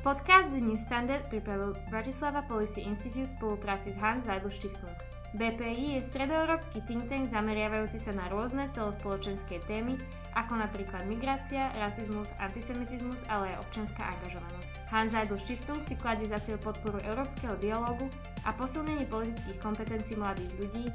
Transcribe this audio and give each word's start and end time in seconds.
Podcast 0.00 0.56
The 0.56 0.64
New 0.64 0.80
Standard 0.80 1.28
pripravil 1.28 1.76
Bratislava 1.92 2.40
Policy 2.48 2.80
Institute 2.88 3.28
v 3.28 3.36
spolupráci 3.36 3.92
s 3.92 4.00
Hans 4.00 4.24
Seidel 4.24 4.48
Stiftung. 4.48 4.96
BPI 5.36 6.00
je 6.00 6.08
stredoeurópsky 6.08 6.80
think 6.88 7.04
tank 7.12 7.28
zameriavajúci 7.28 8.00
sa 8.00 8.16
na 8.16 8.24
rôzne 8.32 8.72
celospoločenské 8.72 9.60
témy, 9.68 10.00
ako 10.40 10.56
napríklad 10.56 11.04
migrácia, 11.04 11.68
rasizmus, 11.76 12.32
antisemitizmus, 12.40 13.20
ale 13.28 13.52
aj 13.52 13.60
občianská 13.68 14.08
angažovanosť. 14.16 14.72
Hans 14.88 15.12
Seidel 15.12 15.36
Stiftung 15.36 15.84
si 15.84 15.92
kladie 16.00 16.32
za 16.32 16.40
cieľ 16.40 16.56
podporu 16.64 16.96
európskeho 17.04 17.60
dialogu 17.60 18.08
a 18.48 18.56
posilnenie 18.56 19.04
politických 19.04 19.60
kompetencií 19.60 20.16
mladých 20.16 20.48
ľudí, 20.64 20.88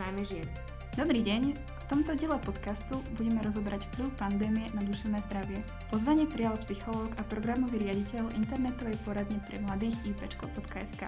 najmä 0.00 0.24
žien. 0.24 0.48
Dobrý 0.96 1.20
deň, 1.20 1.75
v 1.86 2.02
tomto 2.02 2.18
diele 2.18 2.34
podcastu 2.42 2.98
budeme 3.14 3.38
rozoberať 3.46 3.86
vplyv 3.94 4.10
pandémie 4.18 4.66
na 4.74 4.82
duševné 4.82 5.22
zdravie. 5.30 5.62
Pozvanie 5.86 6.26
prijal 6.26 6.58
psychológ 6.58 7.14
a 7.14 7.22
programový 7.22 7.78
riaditeľ 7.78 8.34
internetovej 8.34 8.98
poradne 9.06 9.38
pre 9.46 9.62
mladých 9.62 9.94
ipčko.sk. 10.02 11.06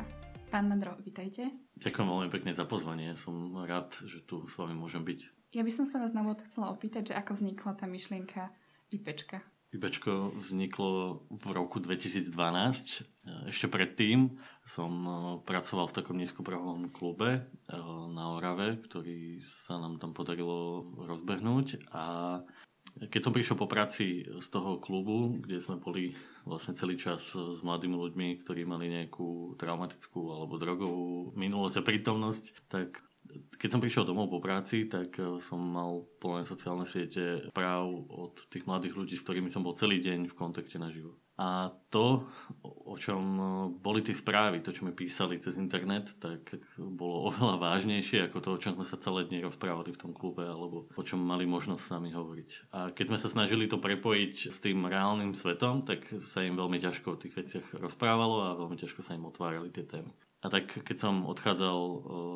Pán 0.54 0.70
Mandro, 0.70 0.95
vítajte. 1.02 1.51
Ďakujem 1.82 2.06
veľmi 2.06 2.30
pekne 2.30 2.54
za 2.54 2.62
pozvanie. 2.62 3.18
Som 3.18 3.59
rád, 3.59 3.91
že 4.06 4.23
tu 4.23 4.46
s 4.46 4.54
vami 4.54 4.78
môžem 4.78 5.02
byť. 5.02 5.51
Ja 5.59 5.66
by 5.66 5.73
som 5.74 5.82
sa 5.82 5.98
vás 5.98 6.14
na 6.14 6.23
úvod 6.23 6.46
chcela 6.46 6.70
opýtať, 6.70 7.10
že 7.10 7.18
ako 7.18 7.34
vznikla 7.34 7.74
tá 7.74 7.90
myšlienka 7.90 8.54
IPčka. 8.95 9.42
IPčko 9.68 10.32
vzniklo 10.40 11.20
v 11.28 11.45
roku 11.52 11.76
2012. 11.76 12.32
Ešte 13.52 13.66
predtým 13.68 14.40
som 14.64 14.92
e, 15.04 15.10
pracoval 15.45 15.92
v 15.92 15.96
takom 16.00 16.16
nízkoprahovom 16.16 16.88
klube 16.88 17.36
e, 17.36 17.40
na 18.09 18.32
Orave, 18.32 18.80
ktorý 18.80 19.45
sa 19.45 19.76
nám 19.76 20.00
tam 20.00 20.16
podarilo 20.16 20.88
rozbehnúť 21.04 21.92
a 21.92 22.04
keď 22.98 23.20
som 23.20 23.36
prišiel 23.36 23.60
po 23.60 23.68
práci 23.68 24.24
z 24.24 24.48
toho 24.48 24.80
klubu, 24.80 25.36
kde 25.38 25.60
sme 25.60 25.76
boli 25.78 26.16
vlastne 26.48 26.73
celý 26.73 26.96
čas 26.96 27.37
s 27.37 27.60
mladými 27.60 27.95
ľuďmi, 27.95 28.28
ktorí 28.43 28.65
mali 28.65 28.88
nejakú 28.88 29.54
traumatickú 29.60 30.32
alebo 30.32 30.56
drogovú 30.56 31.37
minulosť 31.37 31.84
a 31.84 31.87
prítomnosť, 31.87 32.45
tak 32.73 33.04
keď 33.59 33.68
som 33.68 33.82
prišiel 33.82 34.07
domov 34.07 34.30
po 34.30 34.38
práci, 34.38 34.87
tak 34.87 35.18
eh, 35.18 35.38
som 35.43 35.59
mal 35.59 36.07
plné 36.23 36.46
sociálne 36.46 36.87
siete 36.87 37.51
práv 37.51 37.90
od 38.09 38.34
tých 38.48 38.65
mladých 38.65 38.95
ľudí, 38.95 39.15
s 39.18 39.26
ktorými 39.26 39.51
som 39.51 39.66
bol 39.66 39.74
celý 39.74 39.98
deň 39.98 40.30
v 40.30 40.38
kontakte 40.38 40.79
naživo. 40.79 41.18
A 41.38 41.71
to, 41.95 42.26
o 42.62 42.95
čom 42.99 43.23
eh, 43.38 43.46
boli 43.79 44.01
tie 44.01 44.15
správy, 44.15 44.62
to, 44.62 44.71
čo 44.71 44.87
mi 44.87 44.95
písali 44.95 45.43
cez 45.43 45.59
internet, 45.59 46.15
tak 46.23 46.54
bolo 46.79 47.24
oveľa 47.34 47.59
vážnejšie 47.59 48.30
ako 48.30 48.38
to, 48.38 48.49
o 48.54 48.60
čom 48.62 48.73
sme 48.79 48.87
sa 48.87 48.96
celé 49.02 49.26
dni 49.26 49.43
rozprávali 49.43 49.90
v 49.90 50.01
tom 50.01 50.12
klube, 50.15 50.46
alebo 50.46 50.87
o 50.95 51.02
čom 51.02 51.18
mali 51.18 51.45
možnosť 51.45 51.82
s 51.82 51.93
nami 51.93 52.10
hovoriť. 52.15 52.51
A 52.74 52.95
keď 52.95 53.04
sme 53.15 53.18
sa 53.18 53.29
snažili 53.29 53.66
to 53.66 53.82
prepojiť 53.82 54.54
s 54.54 54.59
tým 54.62 54.87
reálnym 54.87 55.34
svetom, 55.34 55.82
tak 55.82 56.06
sa 56.23 56.46
im 56.46 56.54
veľmi 56.54 56.79
ťažko 56.79 57.15
o 57.15 57.21
tých 57.21 57.34
veciach 57.34 57.66
rozprávalo 57.82 58.37
a 58.46 58.59
veľmi 58.59 58.79
ťažko 58.79 59.02
sa 59.02 59.18
im 59.18 59.26
otvárali 59.26 59.74
tie 59.74 59.82
témy. 59.82 60.15
A 60.38 60.46
tak 60.46 60.70
keď 60.86 60.96
som 61.02 61.26
odchádzal 61.26 61.78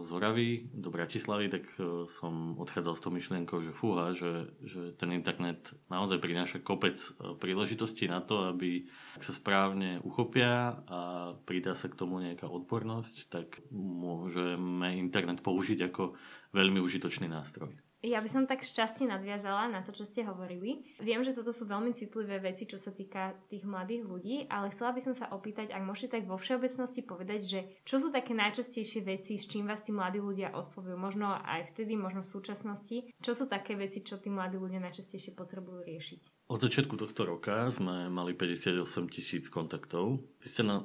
z 0.03 0.11
Oravy 0.11 0.67
do 0.75 0.91
Bratislavy, 0.91 1.47
tak 1.47 1.71
som 2.11 2.59
odchádzal 2.59 2.95
s 2.99 3.03
tou 3.07 3.15
myšlienkou, 3.15 3.63
že 3.63 3.71
fúha, 3.71 4.11
že, 4.11 4.51
že 4.67 4.91
ten 4.99 5.15
internet 5.15 5.71
naozaj 5.87 6.19
prináša 6.19 6.59
kopec 6.67 6.99
príležitostí 7.39 8.11
na 8.11 8.19
to, 8.19 8.51
aby 8.51 8.91
ak 9.15 9.23
sa 9.23 9.31
správne 9.31 10.03
uchopia 10.03 10.83
a 10.91 11.01
pridá 11.47 11.79
sa 11.79 11.87
k 11.87 11.95
tomu 11.95 12.19
nejaká 12.19 12.51
odbornosť, 12.51 13.31
tak 13.31 13.63
môžeme 13.71 14.99
internet 14.99 15.39
použiť 15.39 15.87
ako 15.87 16.19
veľmi 16.51 16.83
užitočný 16.83 17.31
nástroj. 17.31 17.71
Ja 18.03 18.19
by 18.19 18.27
som 18.27 18.51
tak 18.51 18.67
šťastie 18.67 19.07
nadviazala 19.07 19.71
na 19.71 19.79
to, 19.79 19.95
čo 19.95 20.03
ste 20.03 20.27
hovorili. 20.27 20.83
Viem, 20.99 21.23
že 21.23 21.39
toto 21.39 21.55
sú 21.55 21.71
veľmi 21.71 21.95
citlivé 21.95 22.43
veci, 22.43 22.67
čo 22.67 22.75
sa 22.75 22.91
týka 22.91 23.31
tých 23.47 23.63
mladých 23.63 24.03
ľudí, 24.11 24.37
ale 24.51 24.75
chcela 24.75 24.91
by 24.91 24.99
som 24.99 25.15
sa 25.15 25.31
opýtať, 25.31 25.71
ak 25.71 25.87
môžete 25.87 26.19
tak 26.19 26.27
vo 26.27 26.35
všeobecnosti 26.35 27.07
povedať, 27.07 27.41
že 27.47 27.61
čo 27.87 28.03
sú 28.03 28.11
také 28.11 28.35
najčastejšie 28.35 29.07
veci, 29.07 29.39
s 29.39 29.47
čím 29.47 29.71
vás 29.71 29.87
tí 29.87 29.95
mladí 29.95 30.19
ľudia 30.19 30.51
oslovujú, 30.51 30.99
možno 30.99 31.31
aj 31.47 31.71
vtedy, 31.71 31.95
možno 31.95 32.27
v 32.27 32.33
súčasnosti. 32.35 33.07
Čo 33.23 33.39
sú 33.39 33.45
také 33.47 33.79
veci, 33.79 34.03
čo 34.03 34.19
tí 34.19 34.35
mladí 34.35 34.59
ľudia 34.59 34.83
najčastejšie 34.83 35.39
potrebujú 35.39 35.87
riešiť? 35.87 36.51
Od 36.51 36.59
začiatku 36.59 36.99
tohto 36.99 37.23
roka 37.23 37.71
sme 37.71 38.11
mali 38.11 38.35
58 38.35 38.83
tisíc 39.15 39.47
kontaktov. 39.47 40.19
Vy 40.43 40.51
ste 40.51 40.67
na, 40.67 40.83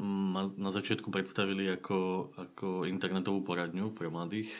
na 0.53 0.69
začiatku 0.69 1.09
predstavili 1.09 1.65
ako, 1.73 2.29
ako 2.37 2.85
internetovú 2.85 3.41
poradňu 3.41 3.89
pre 3.97 4.13
mladých. 4.13 4.53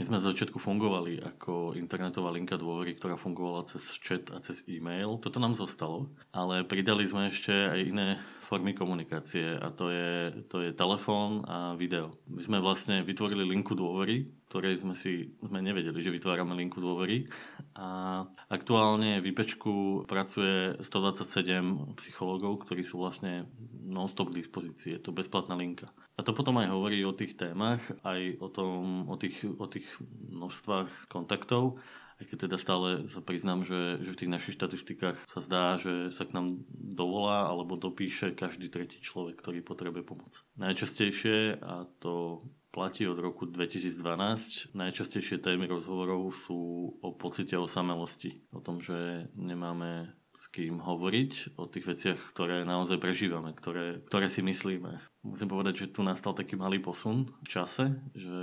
My 0.00 0.08
sme 0.08 0.16
na 0.16 0.24
začiatku 0.32 0.56
fungovali 0.56 1.20
ako 1.20 1.76
internetová 1.76 2.32
linka 2.32 2.56
dôvery, 2.56 2.96
ktorá 2.96 3.20
fungovala 3.20 3.68
cez 3.68 4.00
chat 4.00 4.32
a 4.32 4.40
cez 4.40 4.64
e-mail. 4.64 5.20
Toto 5.20 5.36
nám 5.36 5.52
zostalo, 5.52 6.08
ale 6.32 6.64
pridali 6.64 7.04
sme 7.04 7.28
ešte 7.28 7.52
aj 7.52 7.80
iné 7.84 8.08
formy 8.50 8.74
komunikácie 8.74 9.54
a 9.54 9.70
to 9.70 9.94
je, 9.94 10.42
to 10.50 10.66
je 10.66 10.74
telefón 10.74 11.46
a 11.46 11.78
video. 11.78 12.10
My 12.26 12.42
sme 12.42 12.58
vlastne 12.58 13.06
vytvorili 13.06 13.46
linku 13.46 13.78
dôvery, 13.78 14.26
ktorej 14.50 14.82
sme 14.82 14.98
si 14.98 15.30
sme 15.38 15.62
nevedeli, 15.62 15.94
že 16.02 16.10
vytvárame 16.10 16.58
linku 16.58 16.82
dôvery 16.82 17.30
a 17.78 18.26
aktuálne 18.50 19.22
v 19.22 19.30
IPčku 19.30 20.02
pracuje 20.10 20.74
127 20.82 21.94
psychológov, 22.02 22.66
ktorí 22.66 22.82
sú 22.82 22.98
vlastne 22.98 23.46
non-stop 23.86 24.34
k 24.34 24.42
dispozícii. 24.42 24.98
Je 24.98 25.02
to 25.06 25.14
bezplatná 25.14 25.54
linka. 25.54 25.86
A 26.18 26.26
to 26.26 26.34
potom 26.34 26.58
aj 26.58 26.74
hovorí 26.74 27.06
o 27.06 27.14
tých 27.14 27.38
témach, 27.38 27.78
aj 28.02 28.42
o, 28.42 28.50
tom, 28.50 29.06
o, 29.06 29.14
tých, 29.14 29.46
o 29.46 29.66
tých 29.70 29.86
množstvách 30.26 31.06
kontaktov, 31.06 31.78
aj 32.20 32.24
keď 32.28 32.38
teda 32.46 32.56
stále 32.60 32.88
sa 33.08 33.24
priznám, 33.24 33.64
že, 33.64 33.98
že 34.04 34.12
v 34.12 34.18
tých 34.20 34.32
našich 34.32 34.54
štatistikách 34.60 35.16
sa 35.24 35.40
zdá, 35.40 35.80
že 35.80 36.12
sa 36.12 36.28
k 36.28 36.36
nám 36.36 36.60
dovolá 36.70 37.48
alebo 37.48 37.80
dopíše 37.80 38.36
každý 38.36 38.68
tretí 38.68 39.00
človek, 39.00 39.40
ktorý 39.40 39.64
potrebuje 39.64 40.04
pomoc. 40.04 40.44
Najčastejšie, 40.60 41.64
a 41.64 41.88
to 42.04 42.44
platí 42.70 43.08
od 43.08 43.18
roku 43.18 43.48
2012, 43.48 44.76
najčastejšie 44.76 45.40
témy 45.40 45.66
rozhovorov 45.66 46.30
sú 46.36 46.92
o 47.00 47.10
pocite 47.16 47.56
osamelosti. 47.58 48.44
O 48.54 48.60
tom, 48.60 48.78
že 48.78 49.26
nemáme 49.34 50.12
s 50.40 50.48
kým 50.48 50.80
hovoriť 50.80 51.60
o 51.60 51.68
tých 51.68 51.84
veciach, 51.84 52.20
ktoré 52.32 52.64
naozaj 52.64 52.96
prežívame, 52.96 53.52
ktoré, 53.52 54.00
ktoré 54.08 54.24
si 54.24 54.40
myslíme. 54.40 54.96
Musím 55.20 55.52
povedať, 55.52 55.84
že 55.84 55.92
tu 55.92 56.00
nastal 56.00 56.32
taký 56.32 56.56
malý 56.56 56.80
posun 56.80 57.28
v 57.28 57.48
čase, 57.48 57.92
že 58.16 58.40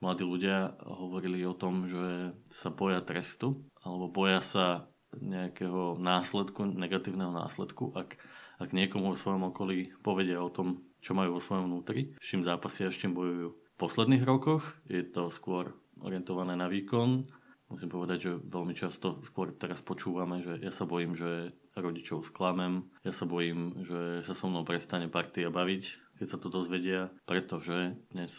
mladí 0.00 0.24
ľudia 0.24 0.74
hovorili 0.82 1.44
o 1.44 1.54
tom, 1.54 1.86
že 1.86 2.34
sa 2.48 2.72
boja 2.72 3.04
trestu 3.04 3.64
alebo 3.84 4.08
boja 4.08 4.40
sa 4.40 4.90
nejakého 5.16 5.98
následku, 5.98 6.64
negatívneho 6.64 7.34
následku, 7.34 7.92
ak, 7.92 8.16
ak 8.62 8.70
niekomu 8.70 9.12
vo 9.12 9.18
svojom 9.18 9.50
okolí 9.50 9.92
povedia 10.00 10.38
o 10.40 10.52
tom, 10.52 10.84
čo 11.00 11.16
majú 11.16 11.36
vo 11.36 11.42
svojom 11.42 11.66
vnútri, 11.66 12.14
s 12.20 12.24
čím 12.30 12.44
zápasia 12.44 12.92
s 12.92 13.00
čím 13.00 13.16
bojujú. 13.16 13.48
V 13.52 13.76
posledných 13.80 14.24
rokoch 14.24 14.62
je 14.86 15.00
to 15.02 15.32
skôr 15.32 15.72
orientované 16.00 16.54
na 16.54 16.68
výkon, 16.68 17.24
musím 17.70 17.90
povedať, 17.90 18.18
že 18.20 18.32
veľmi 18.38 18.74
často 18.76 19.22
skôr 19.24 19.54
teraz 19.54 19.80
počúvame, 19.80 20.42
že 20.42 20.58
ja 20.60 20.74
sa 20.74 20.84
bojím, 20.84 21.14
že 21.16 21.54
rodičov 21.78 22.26
sklamem, 22.26 22.86
ja 23.06 23.14
sa 23.14 23.24
bojím, 23.24 23.86
že 23.86 24.26
sa 24.26 24.34
so 24.34 24.50
mnou 24.50 24.66
prestane 24.66 25.06
partia 25.06 25.48
baviť, 25.48 26.09
keď 26.20 26.26
sa 26.28 26.36
to 26.36 26.52
dozvedia, 26.52 27.08
pretože 27.24 27.96
dnes 28.12 28.32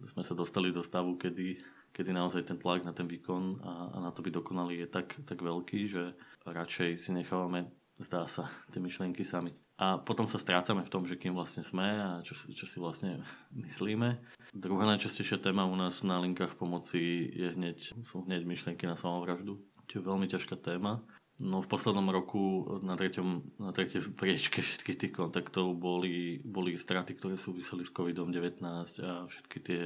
sme 0.00 0.24
sa 0.24 0.32
dostali 0.32 0.72
do 0.72 0.80
stavu, 0.80 1.20
kedy, 1.20 1.60
kedy 1.92 2.16
naozaj 2.16 2.48
ten 2.48 2.56
tlak 2.56 2.80
na 2.88 2.96
ten 2.96 3.04
výkon 3.04 3.60
a, 3.60 3.72
a 3.92 3.96
na 4.00 4.08
to 4.08 4.24
byť 4.24 4.32
dokonalý 4.40 4.80
je 4.80 4.88
tak, 4.88 5.20
tak 5.28 5.44
veľký, 5.44 5.80
že 5.84 6.16
radšej 6.48 6.96
si 6.96 7.12
nechávame, 7.12 7.68
zdá 8.00 8.24
sa, 8.24 8.48
tie 8.72 8.80
myšlienky 8.80 9.20
sami. 9.20 9.52
A 9.76 10.00
potom 10.00 10.24
sa 10.24 10.40
strácame 10.40 10.80
v 10.80 10.88
tom, 10.88 11.04
že 11.04 11.20
kým 11.20 11.36
vlastne 11.36 11.60
sme 11.60 11.84
a 11.84 12.24
čo, 12.24 12.32
čo 12.32 12.64
si 12.64 12.80
vlastne 12.80 13.20
myslíme. 13.52 14.16
Druhá 14.56 14.88
najčastejšia 14.88 15.36
téma 15.36 15.68
u 15.68 15.76
nás 15.76 16.00
na 16.00 16.16
linkách 16.16 16.56
pomoci 16.56 17.28
je 17.36 17.52
hneď, 17.52 18.00
sú 18.00 18.24
hneď 18.24 18.48
myšlienky 18.48 18.88
na 18.88 18.96
samovraždu, 18.96 19.60
čo 19.92 20.00
je 20.00 20.08
veľmi 20.08 20.24
ťažká 20.24 20.56
téma. 20.56 21.04
No 21.36 21.60
v 21.60 21.68
poslednom 21.68 22.08
roku 22.08 22.64
na, 22.80 22.96
treťom, 22.96 23.60
na 23.60 23.68
tretej 23.68 24.08
priečke 24.16 24.64
všetkých 24.64 24.96
tých 24.96 25.12
kontaktov 25.12 25.76
boli, 25.76 26.40
boli 26.40 26.72
straty, 26.80 27.12
ktoré 27.12 27.36
súviseli 27.36 27.84
s 27.84 27.92
COVID-19 27.92 28.64
a 29.04 29.28
všetky 29.28 29.58
tie, 29.60 29.82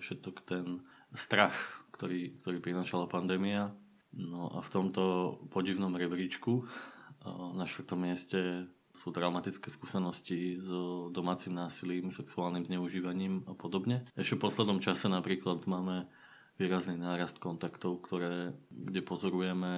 všetok 0.00 0.36
ten 0.48 0.80
strach, 1.12 1.52
ktorý, 1.92 2.40
ktorý 2.40 2.58
prinášala 2.64 3.12
pandémia. 3.12 3.76
No 4.16 4.48
a 4.56 4.64
v 4.64 4.72
tomto 4.72 5.36
podivnom 5.52 5.92
rebríčku 5.92 6.64
na 7.28 7.68
štvrtom 7.68 8.00
mieste 8.00 8.64
sú 8.96 9.12
traumatické 9.12 9.68
skúsenosti 9.68 10.56
s 10.56 10.72
domácim 11.12 11.52
násilím, 11.52 12.08
sexuálnym 12.08 12.64
zneužívaním 12.64 13.44
a 13.44 13.52
podobne. 13.52 14.08
Ešte 14.16 14.40
v 14.40 14.44
poslednom 14.48 14.80
čase 14.80 15.12
napríklad 15.12 15.68
máme 15.68 16.08
výrazný 16.56 16.96
nárast 16.96 17.36
kontaktov, 17.36 18.00
ktoré, 18.00 18.56
kde 18.72 19.04
pozorujeme 19.04 19.74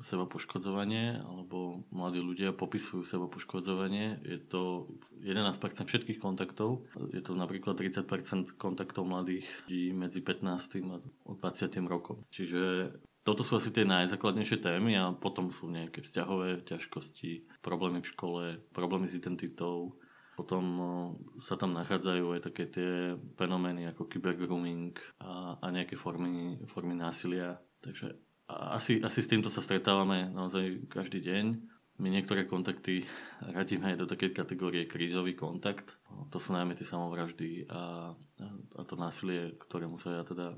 seba 0.00 0.24
poškodzovanie, 0.24 1.20
alebo 1.20 1.82
mladí 1.90 2.18
ľudia 2.18 2.54
popisujú 2.54 3.02
seba 3.02 3.26
poškodzovanie. 3.26 4.22
Je 4.22 4.38
to 4.38 4.90
11% 5.22 5.54
všetkých 5.84 6.18
kontaktov. 6.18 6.86
Je 7.10 7.22
to 7.22 7.34
napríklad 7.34 7.78
30% 7.78 8.54
kontaktov 8.56 9.06
mladých 9.06 9.46
ľudí 9.66 9.92
medzi 9.92 10.20
15. 10.22 10.86
a 10.88 10.98
20. 11.02 11.38
rokom. 11.86 12.22
Čiže 12.30 12.94
toto 13.22 13.44
sú 13.44 13.60
asi 13.60 13.68
tie 13.68 13.84
najzákladnejšie 13.84 14.58
témy 14.62 14.96
a 14.96 15.12
potom 15.12 15.52
sú 15.52 15.68
nejaké 15.68 16.00
vzťahové 16.00 16.64
ťažkosti, 16.64 17.60
problémy 17.60 18.00
v 18.00 18.10
škole, 18.10 18.42
problémy 18.72 19.04
s 19.04 19.18
identitou, 19.20 19.98
Potom 20.38 20.64
sa 21.42 21.58
tam 21.58 21.74
nachádzajú 21.74 22.38
aj 22.38 22.40
také 22.46 22.70
tie 22.70 23.18
fenomény 23.34 23.90
ako 23.90 24.06
kybergrooming 24.06 24.94
a, 25.18 25.58
a 25.58 25.66
nejaké 25.74 25.98
formy, 25.98 26.62
formy 26.70 26.94
násilia. 26.94 27.58
Takže 27.82 28.14
asi, 28.48 29.04
asi 29.04 29.20
s 29.20 29.28
týmto 29.28 29.52
sa 29.52 29.60
stretávame 29.60 30.32
naozaj 30.32 30.88
každý 30.88 31.20
deň. 31.20 31.44
My 31.98 32.14
niektoré 32.14 32.46
kontakty 32.46 33.02
radíme 33.42 33.90
aj 33.90 33.96
do 33.98 34.06
takej 34.06 34.30
kategórie 34.30 34.86
krízový 34.86 35.34
kontakt. 35.34 35.98
To 36.30 36.38
sú 36.38 36.54
najmä 36.54 36.78
tie 36.78 36.86
samovraždy 36.86 37.66
a, 37.66 38.14
a 38.78 38.80
to 38.86 38.94
násilie, 38.94 39.58
ktorému 39.58 39.98
sa 39.98 40.14
ja 40.14 40.22
teda, 40.22 40.54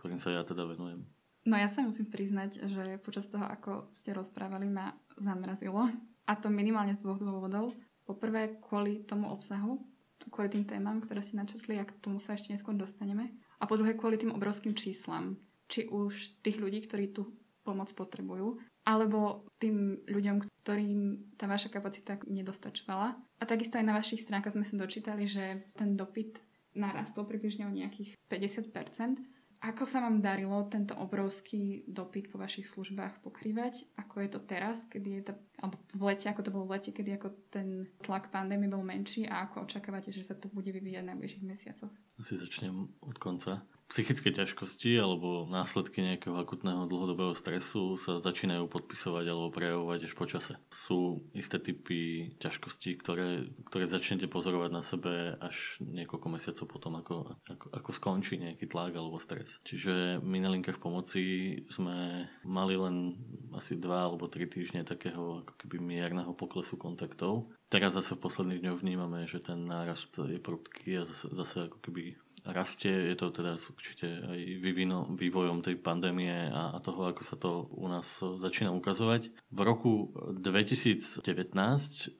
ktorým 0.00 0.16
sa 0.16 0.32
ja 0.32 0.42
teda 0.42 0.64
venujem. 0.64 1.04
No 1.44 1.60
ja 1.60 1.68
sa 1.68 1.84
musím 1.84 2.08
priznať, 2.08 2.64
že 2.70 3.02
počas 3.04 3.28
toho, 3.28 3.44
ako 3.44 3.92
ste 3.92 4.16
rozprávali, 4.16 4.64
ma 4.64 4.96
zamrazilo. 5.20 5.92
A 6.24 6.32
to 6.38 6.48
minimálne 6.48 6.96
z 6.96 7.04
dvoch 7.04 7.20
dôvodov. 7.20 7.76
Poprvé 8.08 8.56
kvôli 8.62 9.04
tomu 9.04 9.28
obsahu, 9.28 9.82
kvôli 10.30 10.48
tým 10.48 10.64
témam, 10.64 11.02
ktoré 11.02 11.20
si 11.20 11.36
načetli 11.36 11.76
a 11.76 11.84
k 11.84 11.92
tomu 12.00 12.22
sa 12.22 12.32
ešte 12.38 12.54
neskôr 12.54 12.72
dostaneme. 12.78 13.34
A 13.60 13.68
po 13.68 13.76
druhé 13.76 13.92
kvôli 13.92 14.16
tým 14.16 14.32
obrovským 14.32 14.72
číslam. 14.72 15.36
Či 15.72 15.88
už 15.88 16.44
tých 16.44 16.60
ľudí, 16.60 16.84
ktorí 16.84 17.16
tú 17.16 17.32
pomoc 17.64 17.88
potrebujú, 17.96 18.60
alebo 18.84 19.46
tým 19.62 20.02
ľuďom, 20.04 20.42
ktorým 20.62 21.32
tá 21.38 21.46
vaša 21.46 21.70
kapacita 21.70 22.18
nedostačovala. 22.26 23.14
A 23.38 23.42
takisto 23.46 23.78
aj 23.78 23.86
na 23.86 23.96
vašich 23.96 24.20
stránkach 24.20 24.52
sme 24.52 24.66
sa 24.66 24.76
dočítali, 24.76 25.24
že 25.24 25.62
ten 25.78 25.94
dopyt 25.94 26.42
narastol 26.74 27.24
približne 27.24 27.68
o 27.68 27.72
nejakých 27.72 28.18
50%. 28.26 29.22
Ako 29.62 29.86
sa 29.86 30.02
vám 30.02 30.18
darilo 30.18 30.58
tento 30.66 30.98
obrovský 30.98 31.86
dopyt 31.86 32.34
po 32.34 32.42
vašich 32.42 32.66
službách 32.66 33.22
pokrývať? 33.22 33.86
Ako 33.94 34.26
je 34.26 34.28
to 34.34 34.40
teraz, 34.42 34.82
kedy 34.90 35.22
je 35.22 35.30
to, 35.30 35.32
alebo 35.62 35.78
v 35.94 36.02
lete, 36.10 36.26
ako 36.26 36.42
to 36.42 36.50
bolo 36.50 36.64
v 36.66 36.74
lete, 36.76 36.90
kedy 36.90 37.10
ako 37.14 37.28
ten 37.54 37.86
tlak 38.02 38.34
pandémie 38.34 38.66
bol 38.66 38.82
menší 38.82 39.30
a 39.30 39.46
ako 39.46 39.70
očakávate, 39.70 40.10
že 40.10 40.26
sa 40.26 40.34
to 40.34 40.50
bude 40.50 40.66
vyvíjať 40.66 41.06
v 41.06 41.10
najbližších 41.14 41.46
mesiacoch? 41.46 41.92
Asi 42.18 42.34
začnem 42.34 42.90
od 42.98 43.16
konca 43.22 43.62
psychické 43.92 44.32
ťažkosti 44.32 44.96
alebo 44.96 45.44
následky 45.44 46.00
nejakého 46.00 46.40
akutného 46.40 46.88
dlhodobého 46.88 47.36
stresu 47.36 48.00
sa 48.00 48.16
začínajú 48.16 48.64
podpisovať 48.64 49.24
alebo 49.28 49.52
prejavovať 49.52 50.08
až 50.08 50.12
počase. 50.16 50.52
Sú 50.72 51.28
isté 51.36 51.60
typy 51.60 52.32
ťažkostí, 52.40 52.96
ktoré, 52.96 53.52
ktoré 53.68 53.84
začnete 53.84 54.32
pozorovať 54.32 54.70
na 54.72 54.80
sebe 54.80 55.36
až 55.36 55.76
niekoľko 55.84 56.28
mesiacov 56.32 56.66
potom, 56.72 56.92
ako, 57.04 57.16
ako, 57.44 57.66
ako 57.68 57.90
skončí 57.92 58.40
nejaký 58.40 58.64
tlak 58.72 58.96
alebo 58.96 59.20
stres. 59.20 59.60
Čiže 59.68 60.24
my 60.24 60.40
na 60.40 60.56
linkách 60.56 60.80
pomoci 60.80 61.60
sme 61.68 62.32
mali 62.48 62.80
len 62.80 63.12
asi 63.56 63.76
dva 63.76 64.08
alebo 64.08 64.28
tri 64.28 64.48
týždne 64.48 64.84
takého 64.84 65.44
ako 65.44 65.52
keby 65.60 65.80
mierneho 65.80 66.32
poklesu 66.32 66.76
kontaktov. 66.76 67.52
Teraz 67.68 67.96
zase 67.96 68.16
v 68.16 68.24
posledných 68.24 68.62
dňoch 68.62 68.80
vnímame, 68.80 69.24
že 69.24 69.40
ten 69.40 69.64
nárast 69.64 70.20
je 70.20 70.36
prudký 70.36 71.00
a 71.00 71.08
zase, 71.08 71.32
zase 71.32 71.68
ako 71.68 71.78
keby 71.80 72.16
rastie, 72.44 72.90
je 72.90 73.14
to 73.14 73.30
teda 73.30 73.54
určite 73.54 74.06
aj 74.06 74.40
vyvino, 74.58 75.06
vývojom 75.14 75.62
tej 75.62 75.78
pandémie 75.78 76.50
a, 76.50 76.74
a 76.74 76.78
toho, 76.82 77.06
ako 77.14 77.22
sa 77.22 77.36
to 77.38 77.70
u 77.70 77.86
nás 77.86 78.18
začína 78.18 78.74
ukazovať. 78.74 79.30
V 79.54 79.60
roku 79.62 80.10
2019 80.34 81.22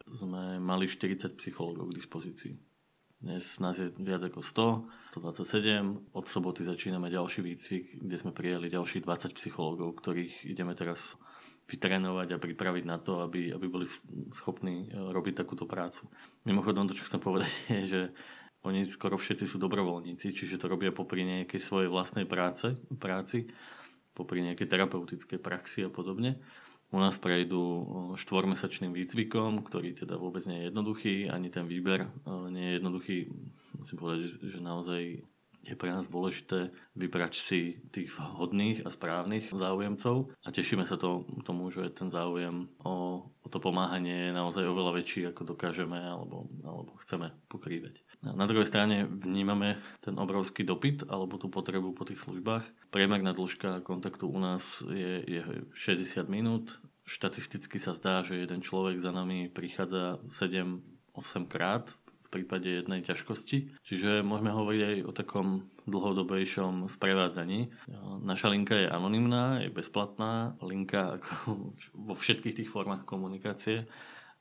sme 0.06 0.42
mali 0.62 0.86
40 0.86 1.34
psychológov 1.38 1.90
k 1.90 1.98
dispozícii. 1.98 2.54
Dnes 3.22 3.62
nás 3.62 3.78
je 3.78 3.86
viac 4.02 4.26
ako 4.26 4.42
100, 4.42 5.14
127. 5.14 6.10
Od 6.10 6.24
soboty 6.26 6.66
začíname 6.66 7.06
ďalší 7.06 7.46
výcvik, 7.46 8.02
kde 8.02 8.16
sme 8.18 8.34
prijali 8.34 8.66
ďalších 8.66 9.06
20 9.06 9.38
psychológov, 9.38 9.94
ktorých 9.94 10.42
ideme 10.42 10.74
teraz 10.74 11.14
vytrénovať 11.70 12.34
a 12.34 12.42
pripraviť 12.42 12.82
na 12.82 12.98
to, 12.98 13.22
aby, 13.22 13.54
aby 13.54 13.66
boli 13.70 13.86
schopní 14.34 14.90
e, 14.90 14.98
robiť 14.98 15.38
takúto 15.38 15.70
prácu. 15.70 16.10
Mimochodom, 16.42 16.90
to, 16.90 16.98
čo 16.98 17.06
chcem 17.06 17.22
povedať, 17.22 17.46
je, 17.70 17.80
že 17.86 18.00
oni 18.66 18.82
skoro 18.82 19.14
všetci 19.14 19.46
sú 19.46 19.54
dobrovoľníci, 19.56 20.34
čiže 20.34 20.58
to 20.58 20.66
robia 20.66 20.90
popri 20.90 21.22
nejakej 21.22 21.62
svojej 21.62 21.86
vlastnej 21.86 22.26
práce, 22.26 22.74
práci, 22.98 23.46
popri 24.12 24.42
nejakej 24.42 24.66
terapeutickej 24.66 25.38
praxi 25.38 25.86
a 25.86 25.90
podobne. 25.90 26.42
U 26.92 27.00
nás 27.00 27.16
prejdú 27.16 27.64
štvormesačným 28.20 28.92
výcvikom, 28.92 29.64
ktorý 29.64 29.96
teda 29.96 30.20
vôbec 30.20 30.44
nie 30.44 30.60
je 30.60 30.68
jednoduchý, 30.68 31.14
ani 31.32 31.48
ten 31.48 31.64
výber 31.64 32.04
nie 32.52 32.68
je 32.68 32.72
jednoduchý. 32.76 33.16
Musím 33.80 33.96
povedať, 33.96 34.28
že 34.28 34.60
naozaj 34.60 35.24
je 35.62 35.74
pre 35.78 35.94
nás 35.94 36.10
dôležité 36.10 36.68
vybrať 36.92 37.32
si 37.32 37.60
tých 37.88 38.10
hodných 38.18 38.82
a 38.82 38.90
správnych 38.90 39.54
záujemcov 39.54 40.34
a 40.42 40.48
tešíme 40.50 40.82
sa 40.82 40.98
to, 40.98 41.22
tomu, 41.46 41.70
že 41.70 41.86
ten 41.94 42.10
záujem 42.10 42.66
o 42.82 43.21
to 43.52 43.60
pomáhanie 43.60 44.32
je 44.32 44.32
naozaj 44.32 44.64
oveľa 44.64 44.96
väčší, 44.96 45.28
ako 45.28 45.52
dokážeme 45.52 46.00
alebo, 46.00 46.48
alebo 46.64 46.96
chceme 47.04 47.36
pokrývať. 47.52 48.00
Na 48.24 48.48
druhej 48.48 48.64
strane 48.64 49.04
vnímame 49.04 49.76
ten 50.00 50.16
obrovský 50.16 50.64
dopyt 50.64 51.04
alebo 51.12 51.36
tú 51.36 51.52
potrebu 51.52 51.92
po 51.92 52.08
tých 52.08 52.22
službách. 52.24 52.64
Priemerná 52.88 53.36
dĺžka 53.36 53.84
kontaktu 53.84 54.24
u 54.30 54.38
nás 54.40 54.80
je, 54.88 55.20
je 55.26 55.42
60 55.76 56.32
minút. 56.32 56.80
Štatisticky 57.04 57.76
sa 57.76 57.92
zdá, 57.92 58.24
že 58.24 58.40
jeden 58.40 58.64
človek 58.64 58.96
za 58.96 59.12
nami 59.12 59.52
prichádza 59.52 60.22
7-8 60.32 61.50
krát 61.50 61.92
prípade 62.32 62.72
jednej 62.72 63.04
ťažkosti. 63.04 63.84
Čiže 63.84 64.24
môžeme 64.24 64.48
hovoriť 64.48 64.80
aj 64.80 64.96
o 65.04 65.12
takom 65.12 65.48
dlhodobejšom 65.84 66.88
sprevádzaní. 66.88 67.68
Naša 68.24 68.48
linka 68.48 68.72
je 68.80 68.88
anonymná, 68.88 69.60
je 69.60 69.68
bezplatná, 69.68 70.56
linka 70.64 71.20
ako 71.20 71.32
vo 72.08 72.14
všetkých 72.16 72.64
tých 72.64 72.72
formách 72.72 73.04
komunikácie. 73.04 73.84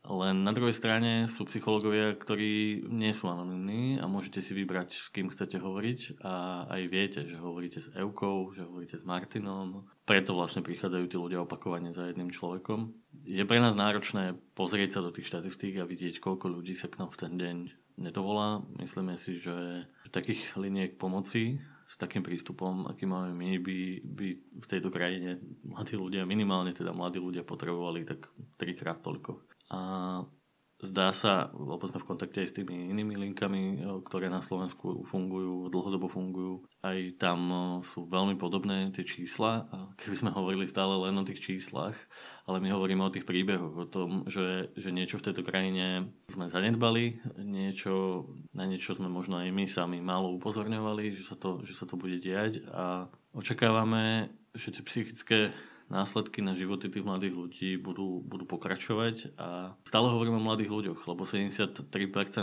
Len 0.01 0.41
na 0.41 0.49
druhej 0.49 0.73
strane 0.73 1.29
sú 1.29 1.45
psychológovia, 1.45 2.17
ktorí 2.17 2.81
nie 2.89 3.13
sú 3.13 3.29
anonimní 3.29 4.01
a 4.01 4.09
môžete 4.09 4.41
si 4.41 4.57
vybrať, 4.57 4.97
s 4.97 5.13
kým 5.13 5.29
chcete 5.29 5.61
hovoriť 5.61 6.25
a 6.25 6.65
aj 6.73 6.81
viete, 6.89 7.21
že 7.29 7.37
hovoríte 7.37 7.77
s 7.77 7.93
Eukou, 7.93 8.49
že 8.49 8.65
hovoríte 8.65 8.97
s 8.97 9.05
Martinom. 9.05 9.85
Preto 10.09 10.33
vlastne 10.33 10.65
prichádzajú 10.65 11.05
tí 11.05 11.17
ľudia 11.21 11.45
opakovane 11.45 11.93
za 11.93 12.09
jedným 12.09 12.33
človekom. 12.33 12.97
Je 13.29 13.45
pre 13.45 13.61
nás 13.61 13.77
náročné 13.77 14.33
pozrieť 14.57 14.97
sa 14.97 15.05
do 15.05 15.13
tých 15.13 15.29
štatistík 15.29 15.77
a 15.77 15.85
vidieť, 15.85 16.17
koľko 16.17 16.49
ľudí 16.49 16.73
sa 16.73 16.89
k 16.89 16.97
nám 16.97 17.13
v 17.13 17.19
ten 17.21 17.33
deň 17.37 17.57
nedovolá. 18.01 18.65
Myslíme 18.81 19.13
si, 19.15 19.37
že 19.37 19.85
takých 20.11 20.59
liniek 20.59 20.99
pomoci 20.99 21.57
s 21.87 21.95
takým 21.99 22.23
prístupom, 22.23 22.87
aký 22.87 23.03
máme 23.03 23.35
my, 23.35 23.59
by, 23.59 23.77
by 24.03 24.27
v 24.63 24.65
tejto 24.67 24.87
krajine 24.87 25.43
mladí 25.67 25.99
ľudia, 25.99 26.23
minimálne 26.23 26.71
teda 26.71 26.95
mladí 26.95 27.19
ľudia 27.19 27.43
potrebovali 27.43 28.07
tak 28.07 28.31
trikrát 28.55 29.03
toľko. 29.03 29.43
A 29.75 29.79
zdá 30.81 31.13
sa, 31.13 31.53
lebo 31.53 31.85
sme 31.85 32.01
v 32.01 32.09
kontakte 32.09 32.41
aj 32.41 32.47
s 32.49 32.57
tými 32.57 32.89
inými 32.89 33.13
linkami, 33.29 33.61
e, 33.61 33.75
ktoré 34.01 34.33
na 34.33 34.41
Slovensku 34.41 35.05
fungujú, 35.05 35.69
dlhodobo 35.69 36.09
fungujú, 36.09 36.65
aj 36.81 37.21
tam 37.21 37.39
e, 37.49 37.59
sú 37.85 38.09
veľmi 38.09 38.35
podobné 38.41 38.89
tie 38.89 39.05
čísla. 39.05 39.69
Keby 40.01 40.15
sme 40.17 40.31
hovorili 40.33 40.65
stále 40.65 40.97
len 40.97 41.13
o 41.21 41.27
tých 41.27 41.39
číslach, 41.39 41.93
ale 42.49 42.57
my 42.57 42.73
hovoríme 42.73 43.05
o 43.05 43.13
tých 43.13 43.29
príbehoch, 43.29 43.75
o 43.77 43.85
tom, 43.85 44.25
že, 44.25 44.73
že 44.73 44.89
niečo 44.89 45.21
v 45.21 45.25
tejto 45.29 45.45
krajine 45.45 46.09
sme 46.25 46.49
zanedbali, 46.49 47.21
niečo, 47.37 48.25
na 48.57 48.65
niečo 48.65 48.97
sme 48.97 49.07
možno 49.07 49.37
aj 49.37 49.53
my 49.53 49.65
sami 49.69 50.01
málo 50.01 50.33
upozorňovali, 50.41 51.13
že 51.13 51.23
sa 51.23 51.37
to, 51.37 51.61
že 51.61 51.77
sa 51.77 51.85
to 51.85 51.93
bude 51.93 52.17
diať 52.17 52.65
a 52.73 53.05
očakávame, 53.37 54.33
že 54.57 54.73
tie 54.73 54.83
psychické 54.83 55.39
následky 55.91 56.39
na 56.39 56.55
životy 56.55 56.87
tých 56.87 57.03
mladých 57.03 57.35
ľudí 57.35 57.69
budú, 57.75 58.23
budú 58.23 58.47
pokračovať 58.47 59.35
a 59.35 59.75
stále 59.83 60.07
hovoríme 60.07 60.39
o 60.39 60.47
mladých 60.47 60.71
ľuďoch, 60.71 61.03
lebo 61.03 61.27
73% 61.27 61.91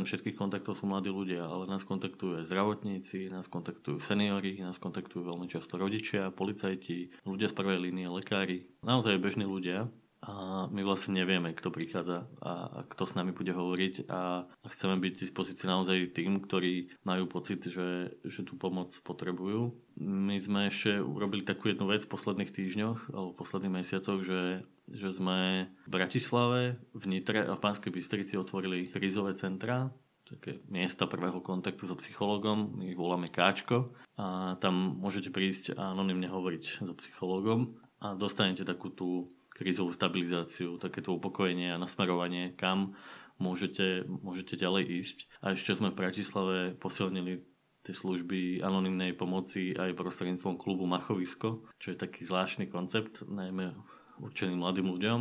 všetkých 0.05 0.37
kontaktov 0.37 0.77
sú 0.77 0.85
mladí 0.85 1.09
ľudia, 1.09 1.49
ale 1.49 1.65
nás 1.65 1.89
kontaktujú 1.89 2.39
aj 2.39 2.45
zdravotníci, 2.45 3.33
nás 3.33 3.49
kontaktujú 3.49 3.99
seniory, 4.05 4.61
nás 4.61 4.77
kontaktujú 4.77 5.25
veľmi 5.25 5.49
často 5.49 5.81
rodičia, 5.81 6.29
policajti, 6.29 7.25
ľudia 7.25 7.49
z 7.49 7.57
prvej 7.57 7.89
línie, 7.89 8.07
lekári, 8.13 8.69
naozaj 8.85 9.17
bežní 9.17 9.49
ľudia 9.49 9.89
a 10.19 10.67
my 10.67 10.83
vlastne 10.83 11.15
nevieme, 11.15 11.55
kto 11.55 11.71
prichádza 11.71 12.27
a, 12.43 12.83
a 12.83 12.91
kto 12.91 13.07
s 13.07 13.15
nami 13.15 13.31
bude 13.31 13.55
hovoriť 13.55 14.11
a, 14.11 14.51
a 14.51 14.67
chceme 14.67 14.99
byť 14.99 15.13
v 15.15 15.23
dispozícii 15.31 15.71
naozaj 15.71 16.11
tým, 16.11 16.43
ktorí 16.43 16.91
majú 17.07 17.31
pocit, 17.31 17.63
že, 17.63 18.19
že 18.27 18.41
tú 18.43 18.59
pomoc 18.59 18.91
potrebujú. 19.07 19.79
My 20.03 20.35
sme 20.43 20.75
ešte 20.75 20.99
urobili 20.99 21.47
takú 21.47 21.71
jednu 21.71 21.87
vec 21.87 22.03
v 22.03 22.13
posledných 22.19 22.51
týždňoch 22.51 23.15
alebo 23.15 23.31
v 23.31 23.39
posledných 23.39 23.77
mesiacoch, 23.79 24.19
že, 24.27 24.67
že 24.91 25.09
sme 25.15 25.71
v 25.87 25.91
Bratislave, 25.91 26.83
v 26.99 27.05
Nitre 27.07 27.47
a 27.47 27.55
v 27.55 27.63
Pánskej 27.63 27.95
Bystrici 27.95 28.35
otvorili 28.35 28.91
krízové 28.91 29.39
centra, 29.39 29.95
také 30.27 30.61
miesta 30.69 31.09
prvého 31.09 31.41
kontaktu 31.41 31.89
so 31.89 31.97
psychologom, 31.97 32.75
my 32.77 32.93
ich 32.93 32.99
voláme 32.99 33.33
Káčko 33.33 33.95
a 34.19 34.59
tam 34.59 34.99
môžete 34.99 35.33
prísť 35.33 35.79
a 35.79 35.95
anonymne 35.95 36.27
hovoriť 36.29 36.85
so 36.85 36.93
psychologom 36.99 37.79
a 38.03 38.13
dostanete 38.13 38.67
takú 38.67 38.93
tú 38.93 39.33
krízovú 39.59 39.91
stabilizáciu, 39.91 40.79
takéto 40.79 41.19
upokojenie 41.19 41.75
a 41.75 41.83
nasmerovanie, 41.83 42.55
kam 42.55 42.95
môžete, 43.43 44.07
môžete 44.07 44.55
ďalej 44.55 44.85
ísť. 45.03 45.19
A 45.43 45.59
ešte 45.59 45.75
sme 45.75 45.91
v 45.91 45.99
Bratislave 45.99 46.59
posilnili 46.79 47.43
tie 47.83 47.95
služby 47.95 48.63
anonymnej 48.63 49.19
pomoci 49.19 49.75
aj 49.75 49.99
prostredníctvom 49.99 50.55
klubu 50.59 50.87
Machovisko, 50.87 51.67
čo 51.83 51.95
je 51.95 51.99
taký 51.99 52.23
zvláštny 52.23 52.71
koncept, 52.71 53.27
najmä 53.27 53.75
určený 54.23 54.55
mladým 54.59 54.91
ľuďom. 54.95 55.21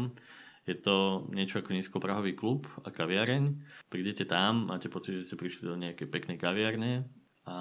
Je 0.68 0.76
to 0.76 1.24
niečo 1.32 1.64
ako 1.64 1.72
nízkoprahový 1.72 2.36
klub 2.36 2.68
a 2.84 2.92
kaviareň. 2.92 3.56
Prídete 3.88 4.28
tam, 4.28 4.68
máte 4.68 4.92
pocit, 4.92 5.16
že 5.16 5.32
ste 5.32 5.40
prišli 5.40 5.64
do 5.64 5.80
nejakej 5.80 6.12
peknej 6.12 6.36
kaviarne 6.36 7.08
a 7.48 7.58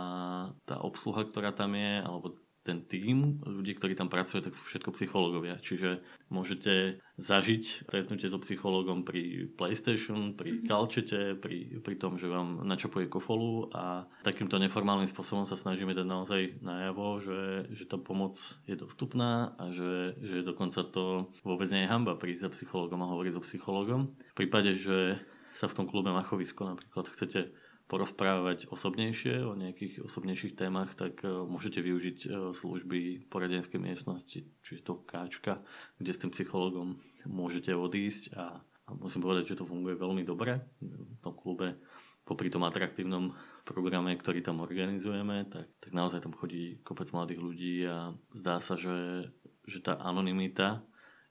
tá 0.66 0.83
obsluha, 0.83 1.23
ktorá 1.23 1.54
tam 1.54 1.78
je, 1.78 2.02
alebo 2.02 2.35
ten 2.66 2.82
tým 2.82 3.38
ľudí, 3.46 3.78
ktorí 3.78 3.94
tam 3.94 4.11
pracujú, 4.11 4.42
tak 4.42 4.58
sú 4.58 4.66
všetko 4.66 4.99
psychológovia. 4.99 5.62
Čiže 5.62 6.02
môžete 6.35 6.99
zažiť 7.16 7.87
stretnutie 7.87 8.26
so 8.26 8.42
psychológom 8.42 9.06
pri 9.06 9.46
PlayStation, 9.54 10.35
pri 10.35 10.66
kalčete, 10.66 11.35
mhm. 11.35 11.38
pri, 11.38 11.56
pri 11.78 11.94
tom, 11.94 12.18
že 12.18 12.26
vám 12.26 12.66
načapuje 12.66 13.06
kofolu 13.06 13.70
a 13.70 14.11
takýmto 14.26 14.58
neformálnym 14.58 15.06
spôsobom 15.06 15.46
sa 15.46 15.54
snažíme 15.54 15.94
dať 15.94 16.06
naozaj 16.06 16.42
najavo, 16.58 17.23
že, 17.23 17.70
že 17.70 17.87
tá 17.87 17.96
pomoc 18.02 18.35
je 18.66 18.75
dostupná 18.75 19.54
a 19.62 19.70
že, 19.70 20.18
že 20.18 20.42
dokonca 20.42 20.82
to 20.82 21.30
vôbec 21.46 21.70
nie 21.70 21.87
je 21.87 21.92
hamba 21.92 22.18
prísť 22.18 22.50
za 22.50 22.50
psychológom 22.50 22.99
a 23.06 23.11
hovoriť 23.14 23.32
so 23.38 23.42
psychológom. 23.46 24.11
V 24.35 24.35
prípade, 24.35 24.75
že 24.75 25.23
sa 25.56 25.73
v 25.73 25.76
tom 25.82 25.87
klube 25.88 26.12
Machovisko 26.12 26.68
napríklad 26.68 27.08
chcete 27.08 27.49
porozprávať 27.87 28.66
osobnejšie 28.66 29.47
o 29.47 29.55
nejakých 29.55 30.02
osobnejších 30.02 30.59
témach, 30.59 30.90
tak 30.99 31.23
e, 31.23 31.31
môžete 31.31 31.78
využiť 31.78 32.19
e, 32.26 32.28
služby 32.50 33.31
poradenskej 33.31 33.78
miestnosti, 33.78 34.43
čiže 34.43 34.83
to 34.83 35.07
káčka, 35.07 35.62
kde 36.02 36.11
s 36.11 36.21
tým 36.21 36.35
psychologom 36.35 36.99
môžete 37.31 37.71
odísť 37.71 38.35
a, 38.35 38.59
a 38.59 38.88
musím 38.99 39.23
povedať, 39.23 39.55
že 39.55 39.59
to 39.62 39.71
funguje 39.71 39.95
veľmi 39.95 40.26
dobre. 40.26 40.59
V 40.83 41.19
tom 41.23 41.38
klube 41.38 41.78
popri 42.26 42.50
tom 42.50 42.66
atraktívnom 42.66 43.31
programe, 43.62 44.19
ktorý 44.19 44.43
tam 44.43 44.66
organizujeme, 44.66 45.47
tak, 45.47 45.71
tak 45.78 45.90
naozaj 45.95 46.26
tam 46.26 46.35
chodí 46.35 46.83
kopec 46.83 47.07
mladých 47.14 47.38
ľudí 47.38 47.76
a 47.87 48.11
zdá 48.35 48.59
sa, 48.59 48.75
že, 48.75 49.31
že 49.62 49.78
tá 49.78 49.95
anonimita 50.02 50.83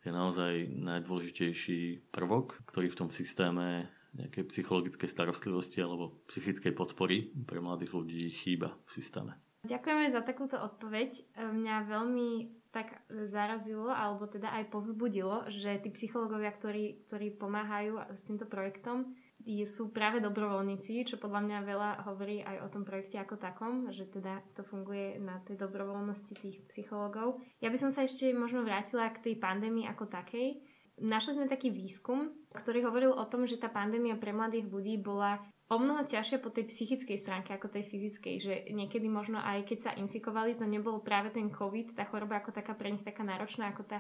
je 0.08 0.12
naozaj 0.16 0.72
najdôležitejší 0.72 2.08
prvok, 2.16 2.64
ktorý 2.72 2.88
v 2.88 3.00
tom 3.04 3.10
systéme 3.12 3.92
nejakej 4.16 4.48
psychologickej 4.48 5.10
starostlivosti 5.12 5.84
alebo 5.84 6.24
psychickej 6.32 6.72
podpory 6.72 7.36
pre 7.44 7.60
mladých 7.60 7.92
ľudí 7.92 8.32
chýba 8.32 8.74
v 8.88 8.90
systéme. 8.90 9.32
Ďakujeme 9.66 10.06
za 10.14 10.22
takúto 10.22 10.62
odpoveď. 10.62 11.36
Mňa 11.42 11.76
veľmi 11.90 12.30
tak 12.70 13.02
zarazilo, 13.10 13.88
alebo 13.88 14.28
teda 14.28 14.52
aj 14.62 14.70
povzbudilo, 14.70 15.48
že 15.48 15.80
tí 15.80 15.90
psychológovia, 15.96 16.52
ktorí, 16.52 17.08
ktorí 17.08 17.40
pomáhajú 17.40 18.04
s 18.12 18.22
týmto 18.28 18.46
projektom, 18.46 19.16
sú 19.46 19.94
práve 19.94 20.20
dobrovoľníci, 20.20 21.06
čo 21.06 21.16
podľa 21.22 21.42
mňa 21.46 21.58
veľa 21.70 21.92
hovorí 22.10 22.42
aj 22.42 22.66
o 22.66 22.72
tom 22.72 22.84
projekte 22.84 23.22
ako 23.22 23.36
takom, 23.38 23.74
že 23.94 24.10
teda 24.10 24.42
to 24.58 24.66
funguje 24.66 25.22
na 25.22 25.38
tej 25.46 25.56
dobrovoľnosti 25.62 26.34
tých 26.36 26.58
psychológov. 26.68 27.42
Ja 27.62 27.70
by 27.70 27.78
som 27.78 27.90
sa 27.94 28.04
ešte 28.06 28.34
možno 28.34 28.66
vrátila 28.66 29.10
k 29.14 29.22
tej 29.32 29.36
pandémii 29.38 29.86
ako 29.88 30.10
takej 30.10 30.60
Našli 30.96 31.36
sme 31.36 31.52
taký 31.52 31.76
výskum, 31.76 32.32
ktorý 32.56 32.88
hovoril 32.88 33.12
o 33.12 33.28
tom, 33.28 33.44
že 33.44 33.60
tá 33.60 33.68
pandémia 33.68 34.16
pre 34.16 34.32
mladých 34.32 34.72
ľudí 34.72 34.96
bola 34.96 35.44
o 35.68 35.76
mnoho 35.76 36.08
ťažšia 36.08 36.40
po 36.40 36.54
tej 36.54 36.72
psychickej 36.72 37.20
stránke 37.20 37.52
ako 37.52 37.68
tej 37.68 37.84
fyzickej, 37.84 38.36
že 38.40 38.54
niekedy 38.72 39.12
možno 39.12 39.44
aj 39.44 39.68
keď 39.68 39.80
sa 39.82 39.92
infikovali, 40.00 40.56
to 40.56 40.64
nebol 40.64 41.04
práve 41.04 41.36
ten 41.36 41.52
COVID, 41.52 42.00
tá 42.00 42.08
choroba 42.08 42.40
ako 42.40 42.56
taká 42.56 42.80
pre 42.80 42.96
nich 42.96 43.04
taká 43.04 43.28
náročná 43.28 43.76
ako 43.76 43.84
tá 43.84 44.00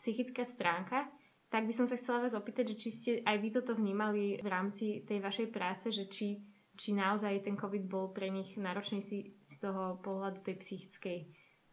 psychická 0.00 0.48
stránka. 0.48 1.12
Tak 1.52 1.66
by 1.66 1.74
som 1.76 1.84
sa 1.84 2.00
chcela 2.00 2.24
vás 2.24 2.32
opýtať, 2.32 2.72
že 2.72 2.76
či 2.78 2.88
ste 2.88 3.10
aj 3.26 3.36
vy 3.36 3.48
toto 3.52 3.76
vnímali 3.76 4.38
v 4.40 4.48
rámci 4.48 5.04
tej 5.04 5.20
vašej 5.20 5.48
práce, 5.52 5.92
že 5.92 6.08
či, 6.08 6.40
či 6.72 6.96
naozaj 6.96 7.42
ten 7.44 7.58
COVID 7.58 7.84
bol 7.84 8.16
pre 8.16 8.32
nich 8.32 8.56
náročný 8.56 9.02
si 9.02 9.36
z 9.44 9.54
toho 9.60 10.00
pohľadu 10.00 10.40
tej 10.40 10.56
psychickej 10.56 11.18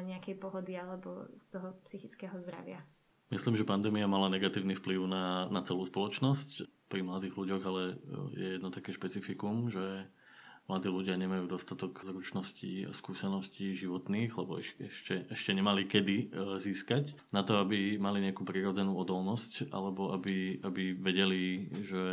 nejakej 0.02 0.36
pohody 0.42 0.76
alebo 0.76 1.30
z 1.34 1.44
toho 1.56 1.78
psychického 1.86 2.36
zdravia. 2.42 2.82
Myslím, 3.28 3.60
že 3.60 3.68
pandémia 3.68 4.08
mala 4.08 4.32
negatívny 4.32 4.80
vplyv 4.80 5.04
na, 5.04 5.52
na 5.52 5.60
celú 5.60 5.84
spoločnosť 5.84 6.64
pri 6.88 7.04
mladých 7.04 7.36
ľuďoch, 7.36 7.64
ale 7.68 7.82
e, 7.92 7.96
je 8.40 8.48
jedno 8.56 8.72
také 8.72 8.96
špecifikum, 8.96 9.68
že 9.68 10.08
mladí 10.72 10.88
ľudia 10.88 11.20
nemajú 11.20 11.52
dostatok 11.52 12.00
zručností 12.08 12.88
a 12.88 12.96
skúseností 12.96 13.76
životných, 13.76 14.32
lebo 14.32 14.64
ešte, 14.64 15.28
ešte 15.28 15.52
nemali 15.52 15.84
kedy 15.84 16.18
e, 16.24 16.26
získať, 16.56 17.20
na 17.36 17.44
to, 17.44 17.60
aby 17.60 18.00
mali 18.00 18.24
nejakú 18.24 18.48
prirodzenú 18.48 18.96
odolnosť, 18.96 19.76
alebo 19.76 20.16
aby, 20.16 20.64
aby 20.64 20.96
vedeli, 20.96 21.68
že 21.84 22.04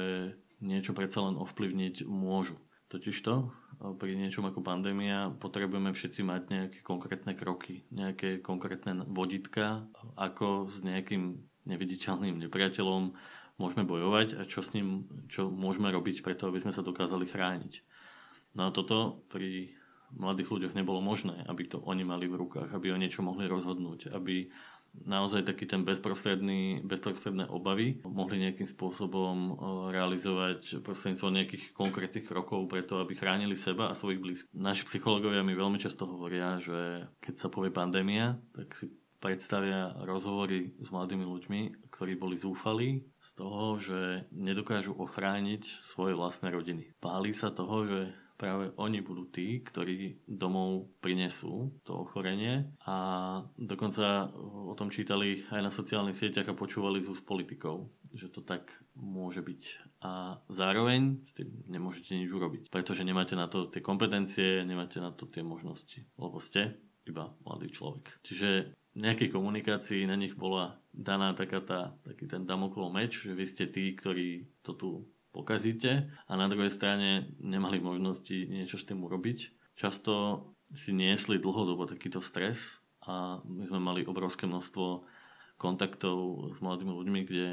niečo 0.59 0.99
predsa 0.99 1.23
len 1.23 1.39
ovplyvniť 1.39 2.11
môžu. 2.11 2.59
Totižto 2.95 3.51
pri 3.99 4.15
niečom 4.15 4.47
ako 4.47 4.63
pandémia 4.63 5.27
potrebujeme 5.35 5.91
všetci 5.91 6.23
mať 6.23 6.43
nejaké 6.47 6.79
konkrétne 6.87 7.35
kroky, 7.35 7.83
nejaké 7.91 8.39
konkrétne 8.39 9.03
vodítka, 9.11 9.83
ako 10.15 10.71
s 10.71 10.87
nejakým 10.87 11.35
neviditeľným 11.67 12.39
nepriateľom 12.47 13.11
môžeme 13.59 13.83
bojovať 13.83 14.39
a 14.39 14.47
čo 14.47 14.63
s 14.63 14.79
ním, 14.79 15.11
čo 15.27 15.51
môžeme 15.51 15.91
robiť 15.91 16.23
preto, 16.23 16.47
aby 16.47 16.63
sme 16.63 16.71
sa 16.71 16.87
dokázali 16.87 17.27
chrániť. 17.27 17.83
No 18.55 18.71
a 18.71 18.71
toto 18.71 19.27
pri 19.27 19.75
mladých 20.15 20.55
ľuďoch 20.55 20.79
nebolo 20.79 21.03
možné, 21.03 21.43
aby 21.51 21.67
to 21.67 21.83
oni 21.83 22.07
mali 22.07 22.31
v 22.31 22.39
rukách, 22.39 22.71
aby 22.71 22.95
o 22.95 23.01
niečo 23.01 23.27
mohli 23.27 23.51
rozhodnúť, 23.51 24.15
aby 24.15 24.47
naozaj 25.03 25.43
taký 25.45 25.67
ten 25.67 25.83
bezprostredný, 25.83 26.87
bezprostredné 26.87 27.51
obavy 27.51 27.99
mohli 28.07 28.39
nejakým 28.47 28.67
spôsobom 28.67 29.37
e, 29.37 29.51
realizovať 29.91 30.81
prostredníctvom 30.87 31.35
nejakých 31.35 31.65
konkrétnych 31.75 32.27
krokov 32.27 32.71
preto, 32.71 33.03
aby 33.03 33.19
chránili 33.19 33.59
seba 33.59 33.91
a 33.91 33.99
svojich 33.99 34.23
blízkych. 34.23 34.55
Naši 34.55 34.87
psychológovia 34.87 35.43
mi 35.43 35.59
veľmi 35.59 35.83
často 35.83 36.07
hovoria, 36.07 36.63
že 36.63 37.11
keď 37.19 37.35
sa 37.35 37.49
povie 37.51 37.75
pandémia, 37.75 38.39
tak 38.55 38.71
si 38.79 38.95
predstavia 39.25 39.97
rozhovory 40.05 40.77
s 40.77 40.93
mladými 40.93 41.25
ľuďmi, 41.25 41.89
ktorí 41.89 42.13
boli 42.21 42.37
zúfali 42.37 43.09
z 43.17 43.31
toho, 43.33 43.81
že 43.81 44.29
nedokážu 44.29 44.93
ochrániť 44.93 45.65
svoje 45.81 46.13
vlastné 46.13 46.53
rodiny. 46.53 46.93
Páli 47.01 47.33
sa 47.33 47.49
toho, 47.49 47.89
že 47.89 48.01
práve 48.35 48.75
oni 48.77 48.99
budú 49.01 49.31
tí, 49.31 49.63
ktorí 49.63 50.27
domov 50.27 50.91
prinesú 50.99 51.71
to 51.87 52.03
ochorenie 52.03 52.67
a 52.87 52.97
dokonca 53.55 54.31
o 54.71 54.75
tom 54.75 54.91
čítali 54.91 55.47
aj 55.51 55.61
na 55.63 55.71
sociálnych 55.71 56.19
sieťach 56.19 56.51
a 56.51 56.59
počúvali 56.59 56.99
z 56.99 57.11
úst 57.15 57.25
politikov, 57.25 57.89
že 58.15 58.31
to 58.31 58.43
tak 58.43 58.75
môže 58.99 59.43
byť. 59.43 59.63
A 60.03 60.39
zároveň 60.51 61.23
s 61.23 61.33
tým 61.35 61.51
nemôžete 61.71 62.15
nič 62.19 62.31
urobiť, 62.31 62.71
pretože 62.71 63.07
nemáte 63.07 63.39
na 63.39 63.47
to 63.47 63.71
tie 63.71 63.83
kompetencie, 63.83 64.67
nemáte 64.67 64.99
na 64.99 65.15
to 65.15 65.27
tie 65.31 65.47
možnosti, 65.47 66.03
lebo 66.19 66.39
ste 66.43 66.75
iba 67.05 67.31
mladý 67.45 67.69
človek. 67.71 68.21
Čiže 68.25 68.73
nejakej 68.95 69.35
komunikácii 69.35 70.07
na 70.07 70.15
nich 70.15 70.39
bola 70.39 70.79
daná 70.95 71.35
taká 71.35 71.59
tá, 71.59 71.81
taký 72.07 72.31
ten 72.31 72.47
damoklov 72.47 72.95
meč, 72.95 73.27
že 73.27 73.35
vy 73.35 73.45
ste 73.45 73.67
tí, 73.67 73.91
ktorí 73.93 74.47
to 74.63 74.73
tu 74.79 74.91
pokazíte 75.35 76.07
a 76.25 76.33
na 76.39 76.47
druhej 76.47 76.71
strane 76.71 77.27
nemali 77.43 77.83
možnosti 77.83 78.47
niečo 78.47 78.79
s 78.79 78.87
tým 78.87 79.03
urobiť. 79.03 79.51
Často 79.75 80.47
si 80.71 80.95
niesli 80.95 81.43
dlhodobo 81.43 81.91
takýto 81.91 82.23
stres 82.23 82.79
a 83.03 83.43
my 83.43 83.67
sme 83.67 83.83
mali 83.83 84.01
obrovské 84.07 84.47
množstvo 84.47 85.03
kontaktov 85.55 86.51
s 86.51 86.59
mladými 86.59 86.93
ľuďmi, 86.93 87.21
kde, 87.27 87.49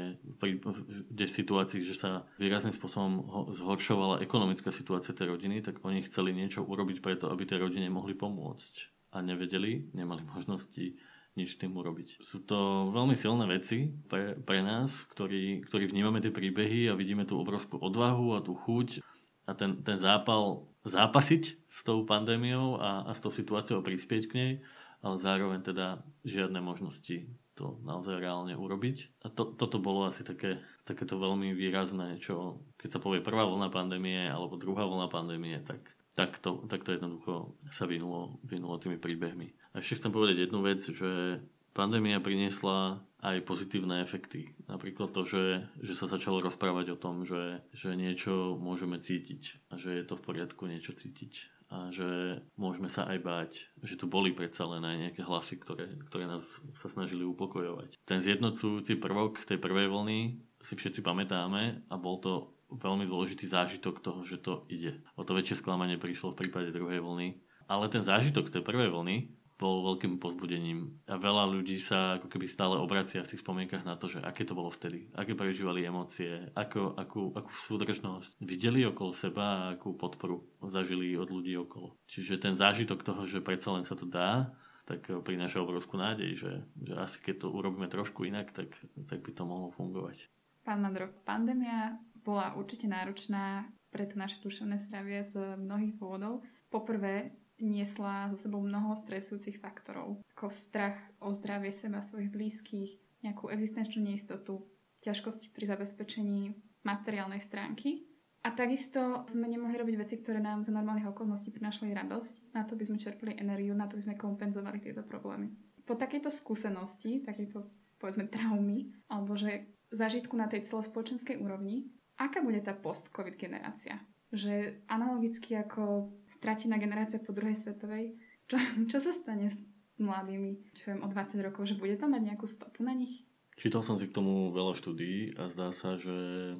kde 1.10 1.24
v 1.26 1.36
situácii, 1.38 1.80
že 1.86 1.94
sa 1.94 2.10
výrazným 2.38 2.74
spôsobom 2.74 3.12
zhoršovala 3.54 4.22
ekonomická 4.22 4.74
situácia 4.74 5.14
tej 5.14 5.34
rodiny, 5.34 5.62
tak 5.62 5.82
oni 5.82 6.02
chceli 6.06 6.34
niečo 6.34 6.66
urobiť 6.66 6.98
preto, 6.98 7.30
aby 7.30 7.46
tej 7.46 7.62
rodine 7.62 7.86
mohli 7.90 8.14
pomôcť 8.14 8.72
a 9.14 9.22
nevedeli, 9.22 9.92
nemali 9.94 10.24
možnosti 10.24 10.98
nič 11.32 11.56
s 11.56 11.60
tým 11.60 11.72
urobiť. 11.72 12.20
Sú 12.20 12.44
to 12.44 12.92
veľmi 12.92 13.16
silné 13.16 13.48
veci 13.48 13.88
pre, 14.08 14.36
pre 14.36 14.60
nás, 14.60 15.08
ktorí, 15.08 15.64
ktorí 15.64 15.88
vnímame 15.88 16.20
tie 16.20 16.32
príbehy 16.32 16.92
a 16.92 16.98
vidíme 16.98 17.24
tú 17.24 17.40
obrovskú 17.40 17.80
odvahu 17.80 18.36
a 18.36 18.44
tú 18.44 18.52
chuť 18.52 19.00
a 19.48 19.56
ten, 19.56 19.80
ten 19.80 19.96
zápal 19.96 20.68
zápasiť 20.84 21.42
s 21.72 21.80
tou 21.82 22.04
pandémiou 22.04 22.76
a, 22.76 23.08
a 23.08 23.10
s 23.16 23.24
tou 23.24 23.32
situáciou 23.32 23.80
prispieť 23.80 24.22
k 24.28 24.32
nej, 24.36 24.52
ale 25.00 25.16
zároveň 25.16 25.64
teda 25.64 26.04
žiadne 26.22 26.60
možnosti 26.60 27.26
to 27.52 27.76
naozaj 27.84 28.16
reálne 28.16 28.56
urobiť. 28.56 29.24
A 29.24 29.28
to, 29.28 29.52
toto 29.52 29.76
bolo 29.76 30.08
asi 30.08 30.24
také, 30.24 30.60
takéto 30.88 31.20
veľmi 31.20 31.52
výrazné, 31.52 32.16
čo 32.16 32.64
keď 32.80 32.88
sa 32.96 33.02
povie 33.02 33.20
prvá 33.20 33.44
vlna 33.44 33.68
pandémie 33.68 34.24
alebo 34.28 34.56
druhá 34.56 34.88
vlna 34.88 35.08
pandémie, 35.12 35.60
tak, 35.60 35.84
tak, 36.14 36.38
to, 36.38 36.64
tak 36.68 36.84
to 36.84 36.92
jednoducho 36.92 37.56
sa 37.72 37.88
vynulo, 37.88 38.36
vynulo 38.44 38.76
tými 38.76 39.00
príbehmi. 39.00 39.52
A 39.72 39.80
ešte 39.80 40.04
chcem 40.04 40.12
povedať 40.12 40.44
jednu 40.44 40.60
vec, 40.60 40.84
že 40.84 41.40
pandémia 41.72 42.20
priniesla 42.20 43.00
aj 43.24 43.46
pozitívne 43.48 44.04
efekty. 44.04 44.52
Napríklad 44.68 45.14
to, 45.14 45.24
že, 45.24 45.64
že 45.80 45.94
sa 45.96 46.10
začalo 46.10 46.44
rozprávať 46.44 46.92
o 46.92 47.00
tom, 47.00 47.24
že, 47.24 47.64
že 47.72 47.96
niečo 47.96 48.60
môžeme 48.60 49.00
cítiť 49.00 49.72
a 49.72 49.80
že 49.80 50.02
je 50.02 50.04
to 50.04 50.20
v 50.20 50.24
poriadku 50.26 50.68
niečo 50.68 50.92
cítiť 50.92 51.48
a 51.72 51.88
že 51.88 52.36
môžeme 52.60 52.92
sa 52.92 53.08
aj 53.08 53.18
báť, 53.24 53.50
že 53.80 53.96
tu 53.96 54.04
boli 54.04 54.36
predsa 54.36 54.68
len 54.68 54.84
aj 54.84 54.96
nejaké 55.08 55.22
hlasy, 55.24 55.56
ktoré, 55.56 55.88
ktoré 56.12 56.28
nás 56.28 56.44
sa 56.76 56.92
snažili 56.92 57.24
upokojovať. 57.24 57.96
Ten 58.04 58.20
zjednocujúci 58.20 59.00
prvok 59.00 59.40
tej 59.40 59.56
prvej 59.56 59.88
vlny 59.88 60.36
si 60.60 60.74
všetci 60.76 61.00
pamätáme 61.00 61.88
a 61.88 61.94
bol 61.96 62.20
to 62.20 62.52
veľmi 62.78 63.04
dôležitý 63.08 63.48
zážitok 63.48 64.00
toho, 64.00 64.20
že 64.24 64.40
to 64.40 64.64
ide. 64.72 65.00
O 65.18 65.26
to 65.26 65.36
väčšie 65.36 65.60
sklamanie 65.60 66.00
prišlo 66.00 66.32
v 66.32 66.46
prípade 66.46 66.72
druhej 66.72 67.00
vlny. 67.00 67.40
Ale 67.70 67.88
ten 67.88 68.04
zážitok 68.04 68.48
z 68.48 68.58
tej 68.58 68.62
prvej 68.66 68.90
vlny 68.92 69.16
bol 69.62 69.86
veľkým 69.94 70.18
pozbudením. 70.18 70.98
A 71.06 71.14
veľa 71.22 71.46
ľudí 71.46 71.78
sa 71.78 72.18
ako 72.18 72.26
keby 72.26 72.50
stále 72.50 72.74
obracia 72.82 73.22
v 73.22 73.30
tých 73.30 73.46
spomienkach 73.46 73.86
na 73.86 73.94
to, 73.94 74.10
že 74.10 74.18
aké 74.18 74.42
to 74.42 74.58
bolo 74.58 74.74
vtedy, 74.74 75.06
aké 75.14 75.38
prežívali 75.38 75.86
emócie, 75.86 76.50
ako, 76.58 76.98
akú, 76.98 77.30
akú 77.30 77.52
súdržnosť 77.70 78.42
videli 78.42 78.82
okolo 78.82 79.14
seba 79.14 79.46
a 79.46 79.78
akú 79.78 79.94
podporu 79.94 80.42
zažili 80.66 81.14
od 81.14 81.30
ľudí 81.30 81.54
okolo. 81.54 81.94
Čiže 82.10 82.42
ten 82.42 82.58
zážitok 82.58 83.06
toho, 83.06 83.22
že 83.22 83.38
predsa 83.38 83.70
len 83.70 83.86
sa 83.86 83.94
to 83.94 84.02
dá, 84.02 84.50
tak 84.82 85.06
prináša 85.22 85.62
obrovskú 85.62 85.94
nádej, 85.94 86.34
že, 86.34 86.52
že 86.82 86.92
asi 86.98 87.22
keď 87.22 87.46
to 87.46 87.54
urobíme 87.54 87.86
trošku 87.86 88.26
inak, 88.26 88.50
tak, 88.50 88.74
tak 89.06 89.22
by 89.22 89.30
to 89.30 89.46
mohlo 89.46 89.70
fungovať. 89.70 90.26
Pán 90.66 90.82
Madro, 90.82 91.10
pandémia 91.22 91.98
bola 92.22 92.54
určite 92.54 92.86
náročná 92.86 93.66
pre 93.92 94.08
to 94.08 94.16
naše 94.16 94.40
duševné 94.40 94.80
zdravie 94.80 95.28
z 95.30 95.60
mnohých 95.60 96.00
dôvodov. 96.00 96.40
Poprvé, 96.72 97.36
niesla 97.60 98.32
so 98.32 98.36
sebou 98.48 98.64
mnoho 98.64 98.96
stresujúcich 98.96 99.60
faktorov, 99.60 100.18
ako 100.34 100.50
strach 100.50 100.98
o 101.22 101.30
zdravie 101.30 101.70
seba, 101.70 102.00
svojich 102.00 102.32
blízkych, 102.32 102.90
nejakú 103.22 103.52
existenčnú 103.52 104.02
neistotu, 104.02 104.66
ťažkosti 105.04 105.54
pri 105.54 105.64
zabezpečení 105.70 106.56
materiálnej 106.82 107.38
stránky. 107.38 108.08
A 108.42 108.50
takisto 108.50 109.22
sme 109.30 109.46
nemohli 109.46 109.78
robiť 109.78 109.96
veci, 110.02 110.18
ktoré 110.18 110.42
nám 110.42 110.66
za 110.66 110.74
normálnych 110.74 111.14
okolností 111.14 111.54
prinášali 111.54 111.94
radosť. 111.94 112.58
Na 112.58 112.66
to 112.66 112.74
by 112.74 112.82
sme 112.82 112.98
čerpali 112.98 113.38
energiu, 113.38 113.70
na 113.70 113.86
to 113.86 113.94
by 113.94 114.02
sme 114.02 114.18
kompenzovali 114.18 114.82
tieto 114.82 115.06
problémy. 115.06 115.46
Po 115.86 115.94
takejto 115.94 116.34
skúsenosti, 116.34 117.22
takejto 117.22 117.62
povedzme 118.02 118.26
traumy, 118.26 118.90
alebo 119.06 119.38
že 119.38 119.70
zažitku 119.94 120.34
na 120.34 120.50
tej 120.50 120.66
celospoločenskej 120.66 121.38
úrovni, 121.38 121.86
aká 122.18 122.44
bude 122.44 122.60
tá 122.60 122.76
post-covid 122.76 123.36
generácia? 123.36 124.00
Že 124.32 124.84
analogicky 124.88 125.56
ako 125.56 126.08
stratená 126.32 126.80
generácia 126.80 127.20
po 127.20 127.36
druhej 127.36 127.56
svetovej, 127.56 128.16
čo, 128.48 128.56
čo 128.90 128.98
sa 128.98 129.12
stane 129.12 129.48
s 129.52 129.60
mladými, 130.00 130.72
čo 130.72 130.92
viem, 130.92 131.00
o 131.04 131.08
20 131.08 131.46
rokov, 131.46 131.68
že 131.68 131.78
bude 131.78 131.94
to 132.00 132.08
mať 132.08 132.22
nejakú 132.32 132.48
stopu 132.48 132.82
na 132.82 132.96
nich? 132.96 133.28
Čítal 133.60 133.84
som 133.84 134.00
si 134.00 134.08
k 134.08 134.16
tomu 134.16 134.48
veľa 134.50 134.72
štúdií 134.72 135.36
a 135.36 135.52
zdá 135.52 135.68
sa, 135.70 136.00
že 136.00 136.56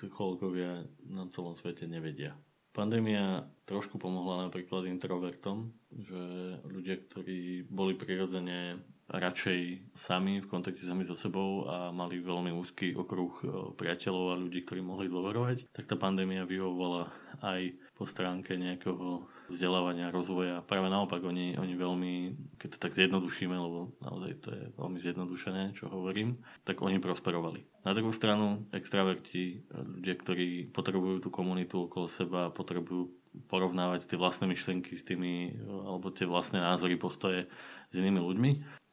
psychológovia 0.00 0.88
na 1.04 1.28
celom 1.28 1.52
svete 1.52 1.84
nevedia. 1.84 2.32
Pandémia 2.72 3.44
trošku 3.68 4.00
pomohla 4.00 4.48
napríklad 4.48 4.88
introvertom, 4.88 5.68
že 5.92 6.20
ľudia, 6.64 6.96
ktorí 7.04 7.68
boli 7.68 7.92
prirodzene 7.92 8.80
radšej 9.12 9.92
sami 9.92 10.40
v 10.40 10.48
kontakte 10.48 10.80
sami 10.80 11.04
so 11.04 11.12
sebou 11.12 11.68
a 11.68 11.92
mali 11.92 12.16
veľmi 12.16 12.48
úzky 12.48 12.96
okruh 12.96 13.32
e, 13.40 13.44
priateľov 13.76 14.24
a 14.32 14.40
ľudí, 14.40 14.64
ktorí 14.64 14.80
mohli 14.80 15.12
dôverovať, 15.12 15.68
tak 15.68 15.84
tá 15.84 16.00
pandémia 16.00 16.48
vyhovovala 16.48 17.12
aj 17.44 17.76
po 17.92 18.08
stránke 18.08 18.56
nejakého 18.56 19.28
vzdelávania, 19.52 20.08
rozvoja. 20.08 20.64
Práve 20.64 20.88
naopak, 20.88 21.20
oni, 21.20 21.54
oni 21.60 21.74
veľmi, 21.76 22.12
keď 22.56 22.68
to 22.74 22.78
tak 22.80 22.96
zjednodušíme, 22.96 23.52
lebo 23.52 23.92
naozaj 24.00 24.32
to 24.40 24.48
je 24.50 24.62
veľmi 24.80 24.98
zjednodušené, 24.98 25.62
čo 25.76 25.92
hovorím, 25.92 26.40
tak 26.64 26.80
oni 26.80 26.98
prosperovali. 26.98 27.62
Na 27.84 27.92
druhú 27.92 28.10
stranu, 28.10 28.64
extraverti, 28.72 29.68
ľudia, 29.70 30.14
ktorí 30.16 30.72
potrebujú 30.72 31.20
tú 31.20 31.28
komunitu 31.28 31.84
okolo 31.84 32.08
seba, 32.08 32.48
potrebujú 32.48 33.12
porovnávať 33.48 34.08
tie 34.08 34.20
vlastné 34.20 34.48
myšlienky 34.48 34.92
s 34.96 35.04
tými, 35.04 35.56
alebo 35.88 36.12
tie 36.12 36.28
vlastné 36.28 36.60
názory, 36.60 36.96
postoje 36.96 37.48
s 37.88 37.94
inými 37.96 38.20
ľuďmi, 38.20 38.50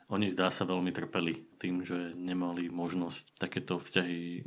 oni 0.09 0.25
zdá 0.33 0.49
sa 0.49 0.65
veľmi 0.65 0.89
trpeli 0.89 1.45
tým, 1.61 1.85
že 1.85 2.17
nemali 2.17 2.65
možnosť 2.73 3.37
takéto 3.37 3.77
vzťahy, 3.77 4.41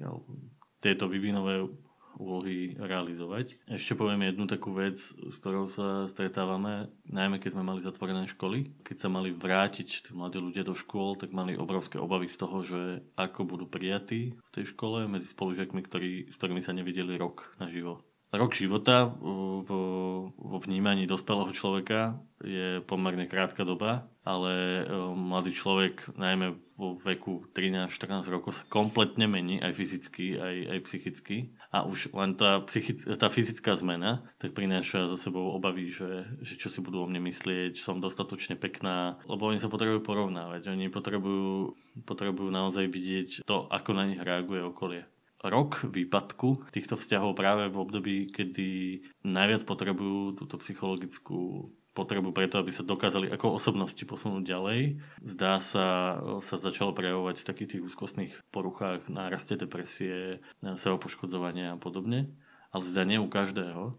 tieto 0.83 1.07
vyvinové 1.07 1.71
úlohy 2.17 2.77
realizovať. 2.77 3.57
Ešte 3.69 3.97
poviem 3.97 4.29
jednu 4.29 4.45
takú 4.49 4.73
vec, 4.77 4.99
s 4.99 5.37
ktorou 5.41 5.69
sa 5.69 6.05
stretávame, 6.09 6.93
najmä 7.09 7.41
keď 7.41 7.57
sme 7.57 7.65
mali 7.65 7.81
zatvorené 7.81 8.29
školy. 8.29 8.73
Keď 8.85 8.97
sa 8.97 9.09
mali 9.09 9.33
vrátiť 9.33 10.13
mladí 10.13 10.39
ľudia 10.41 10.67
do 10.67 10.77
škôl, 10.77 11.17
tak 11.17 11.33
mali 11.33 11.57
obrovské 11.57 11.97
obavy 11.97 12.29
z 12.29 12.37
toho, 12.37 12.59
že 12.61 12.81
ako 13.17 13.49
budú 13.49 13.65
prijatí 13.67 14.37
v 14.37 14.51
tej 14.53 14.75
škole 14.77 15.09
medzi 15.09 15.29
spolužiakmi, 15.33 15.81
ktorí, 15.85 16.11
s 16.29 16.37
ktorými 16.37 16.61
sa 16.61 16.77
nevideli 16.77 17.17
rok 17.17 17.57
naživo. 17.57 18.05
Rok 18.33 18.57
života 18.57 19.13
vo, 19.21 20.33
vo 20.33 20.57
vnímaní 20.57 21.05
dospelého 21.05 21.53
človeka 21.53 22.17
je 22.41 22.81
pomerne 22.81 23.29
krátka 23.29 23.61
doba, 23.61 24.09
ale 24.25 24.81
e, 24.81 24.85
mladý 25.13 25.53
človek, 25.53 26.17
najmä 26.17 26.57
vo 26.81 26.97
veku 26.97 27.45
13-14 27.53 28.33
rokov, 28.33 28.57
sa 28.57 28.65
kompletne 28.73 29.29
mení 29.29 29.61
aj 29.61 29.77
fyzicky, 29.77 30.41
aj, 30.41 30.57
aj 30.65 30.79
psychicky. 30.89 31.37
A 31.77 31.85
už 31.85 32.17
len 32.17 32.33
tá, 32.33 32.65
psychic, 32.65 33.05
tá 33.05 33.29
fyzická 33.29 33.77
zmena 33.77 34.25
tak 34.41 34.57
prináša 34.57 35.13
za 35.13 35.29
sebou 35.29 35.53
obavy, 35.53 35.93
že, 35.93 36.25
že 36.41 36.57
čo 36.57 36.73
si 36.73 36.81
budú 36.81 37.05
o 37.05 37.09
mne 37.13 37.21
myslieť, 37.29 37.77
som 37.77 38.01
dostatočne 38.01 38.57
pekná, 38.57 39.21
lebo 39.29 39.45
oni 39.45 39.61
sa 39.61 39.69
potrebujú 39.69 40.01
porovnávať. 40.09 40.73
Oni 40.73 40.89
potrebujú, 40.89 41.77
potrebujú 42.09 42.49
naozaj 42.49 42.89
vidieť 42.89 43.45
to, 43.45 43.69
ako 43.69 43.93
na 43.93 44.09
nich 44.09 44.25
reaguje 44.25 44.65
okolie 44.65 45.05
rok 45.43 45.83
výpadku 45.85 46.71
týchto 46.71 46.95
vzťahov 46.95 47.35
práve 47.35 47.67
v 47.67 47.77
období, 47.77 48.17
kedy 48.31 49.03
najviac 49.27 49.63
potrebujú 49.67 50.39
túto 50.39 50.55
psychologickú 50.63 51.71
potrebu 51.93 52.33
preto, 52.33 52.57
aby 52.57 52.73
sa 52.73 52.89
dokázali 52.89 53.29
ako 53.29 53.61
osobnosti 53.61 54.01
posunúť 54.01 54.45
ďalej. 54.49 54.81
Zdá 55.29 55.61
sa, 55.61 56.17
sa 56.41 56.57
začalo 56.57 56.97
prejavovať 56.97 57.45
v 57.45 57.49
takých 57.53 57.71
tých 57.77 57.85
úzkostných 57.93 58.33
poruchách, 58.49 59.13
náraste 59.13 59.61
depresie, 59.61 60.41
sebapoškodzovania 60.65 61.77
a 61.77 61.81
podobne. 61.81 62.33
Ale 62.73 62.89
teda 62.89 63.05
nie 63.05 63.21
u 63.21 63.29
každého. 63.29 63.93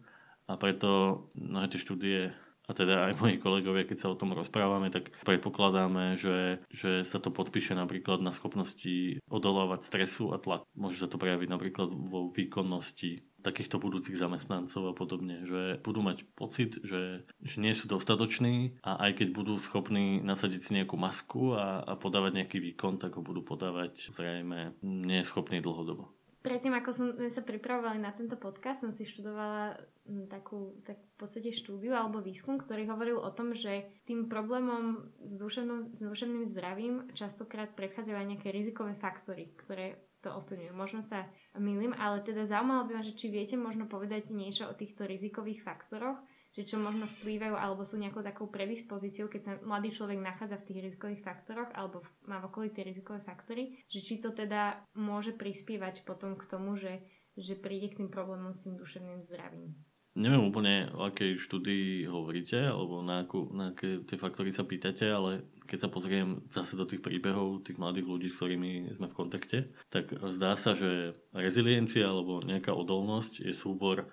A 0.49 0.53
preto 0.57 1.23
mnohé 1.37 1.69
tie 1.69 1.79
štúdie 1.79 2.19
a 2.63 2.71
teda 2.71 3.11
aj 3.11 3.19
moji 3.19 3.37
kolegovia, 3.43 3.83
keď 3.83 3.97
sa 3.99 4.11
o 4.11 4.19
tom 4.19 4.31
rozprávame, 4.31 4.87
tak 4.87 5.11
predpokladáme, 5.27 6.15
že, 6.15 6.63
že 6.71 7.03
sa 7.03 7.19
to 7.19 7.27
podpíše 7.27 7.75
napríklad 7.75 8.23
na 8.23 8.31
schopnosti 8.31 9.19
odolávať 9.27 9.83
stresu 9.83 10.31
a 10.31 10.39
tlak. 10.39 10.63
Môže 10.71 11.03
sa 11.03 11.11
to 11.11 11.19
prejaviť 11.19 11.49
napríklad 11.51 11.91
vo 11.91 12.31
výkonnosti 12.31 13.27
takýchto 13.43 13.75
budúcich 13.75 14.15
zamestnancov 14.15 14.87
a 14.87 14.93
podobne, 14.95 15.43
že 15.43 15.83
budú 15.83 15.99
mať 15.99 16.23
pocit, 16.39 16.79
že, 16.79 17.27
že 17.43 17.55
nie 17.59 17.75
sú 17.75 17.91
dostatoční 17.91 18.79
a 18.79 19.03
aj 19.03 19.19
keď 19.19 19.27
budú 19.35 19.59
schopní 19.59 20.23
nasadiť 20.23 20.59
si 20.63 20.71
nejakú 20.79 20.95
masku 20.95 21.51
a, 21.59 21.83
a 21.83 21.93
podávať 21.99 22.39
nejaký 22.39 22.63
výkon, 22.63 22.95
tak 23.03 23.19
ho 23.19 23.21
budú 23.21 23.43
podávať 23.43 24.07
zrejme 24.15 24.79
nie 24.79 25.19
schopní 25.27 25.59
dlhodobo. 25.59 26.15
Predtým, 26.43 26.75
ako 26.75 26.89
sme 26.91 27.31
sa 27.31 27.39
pripravovali 27.39 28.03
na 28.03 28.11
tento 28.11 28.35
podcast, 28.35 28.83
som 28.83 28.91
si 28.91 29.07
študovala 29.07 29.79
mm, 30.03 30.27
takú, 30.27 30.75
tak 30.83 30.99
v 30.99 31.15
podstate 31.15 31.55
štúdiu 31.55 31.95
alebo 31.95 32.19
výskum, 32.19 32.59
ktorý 32.59 32.83
hovoril 32.91 33.15
o 33.15 33.31
tom, 33.31 33.55
že 33.55 33.87
tým 34.03 34.27
problémom 34.27 35.07
s, 35.23 35.39
duševným, 35.39 35.95
s 35.95 36.03
duševným 36.03 36.43
zdravím 36.51 37.07
častokrát 37.15 37.71
predchádzajú 37.71 38.15
aj 38.19 38.27
nejaké 38.27 38.51
rizikové 38.51 38.91
faktory, 38.99 39.55
ktoré 39.55 40.03
to 40.19 40.35
ovplyvňujú. 40.35 40.75
Možno 40.75 40.99
sa 40.99 41.31
milím, 41.55 41.95
ale 41.95 42.19
teda 42.19 42.43
zaujímalo 42.43 42.91
by 42.91 42.99
ma, 42.99 43.07
že 43.07 43.15
či 43.15 43.31
viete 43.31 43.55
možno 43.55 43.87
povedať 43.87 44.27
niečo 44.27 44.67
o 44.67 44.75
týchto 44.75 45.07
rizikových 45.07 45.63
faktoroch, 45.63 46.19
že 46.53 46.69
čo 46.69 46.77
možno 46.77 47.09
vplývajú 47.19 47.57
alebo 47.57 47.81
sú 47.81 47.97
nejakou 47.97 48.21
takou 48.21 48.45
predispozíciou, 48.45 49.25
keď 49.25 49.41
sa 49.41 49.53
mladý 49.65 49.89
človek 49.89 50.21
nachádza 50.21 50.61
v 50.61 50.67
tých 50.69 50.79
rizikových 50.89 51.25
faktoroch 51.25 51.73
alebo 51.73 52.05
má 52.29 52.37
v 52.37 52.47
okolí 52.53 52.69
tie 52.69 52.85
rizikové 52.85 53.25
faktory, 53.25 53.81
že 53.89 54.05
či 54.05 54.21
to 54.21 54.29
teda 54.29 54.77
môže 54.93 55.33
prispievať 55.33 56.05
potom 56.05 56.37
k 56.37 56.45
tomu, 56.45 56.77
že, 56.77 57.01
že 57.33 57.57
príde 57.57 57.89
k 57.89 58.05
tým 58.05 58.09
problémom 58.13 58.53
s 58.53 58.69
tým 58.69 58.77
duševným 58.77 59.25
zdravím. 59.25 59.73
Neviem 60.13 60.53
úplne, 60.53 60.93
o 60.93 61.09
akej 61.09 61.41
štúdii 61.41 62.05
hovoríte, 62.05 62.61
alebo 62.61 63.01
na, 63.01 63.25
akú, 63.25 63.49
na 63.49 63.73
aké 63.73 64.05
tie 64.05 64.13
faktory 64.13 64.53
sa 64.53 64.61
pýtate, 64.61 65.09
ale 65.09 65.49
keď 65.65 65.77
sa 65.81 65.89
pozriem 65.89 66.37
zase 66.53 66.77
do 66.77 66.85
tých 66.85 67.01
príbehov 67.01 67.65
tých 67.65 67.81
mladých 67.81 68.05
ľudí, 68.05 68.29
s 68.29 68.37
ktorými 68.37 68.93
sme 68.93 69.09
v 69.09 69.17
kontakte, 69.17 69.73
tak 69.89 70.13
zdá 70.29 70.53
sa, 70.53 70.77
že 70.77 71.17
reziliencia 71.33 72.05
alebo 72.05 72.45
nejaká 72.45 72.69
odolnosť 72.77 73.41
je 73.41 73.53
súbor 73.57 74.05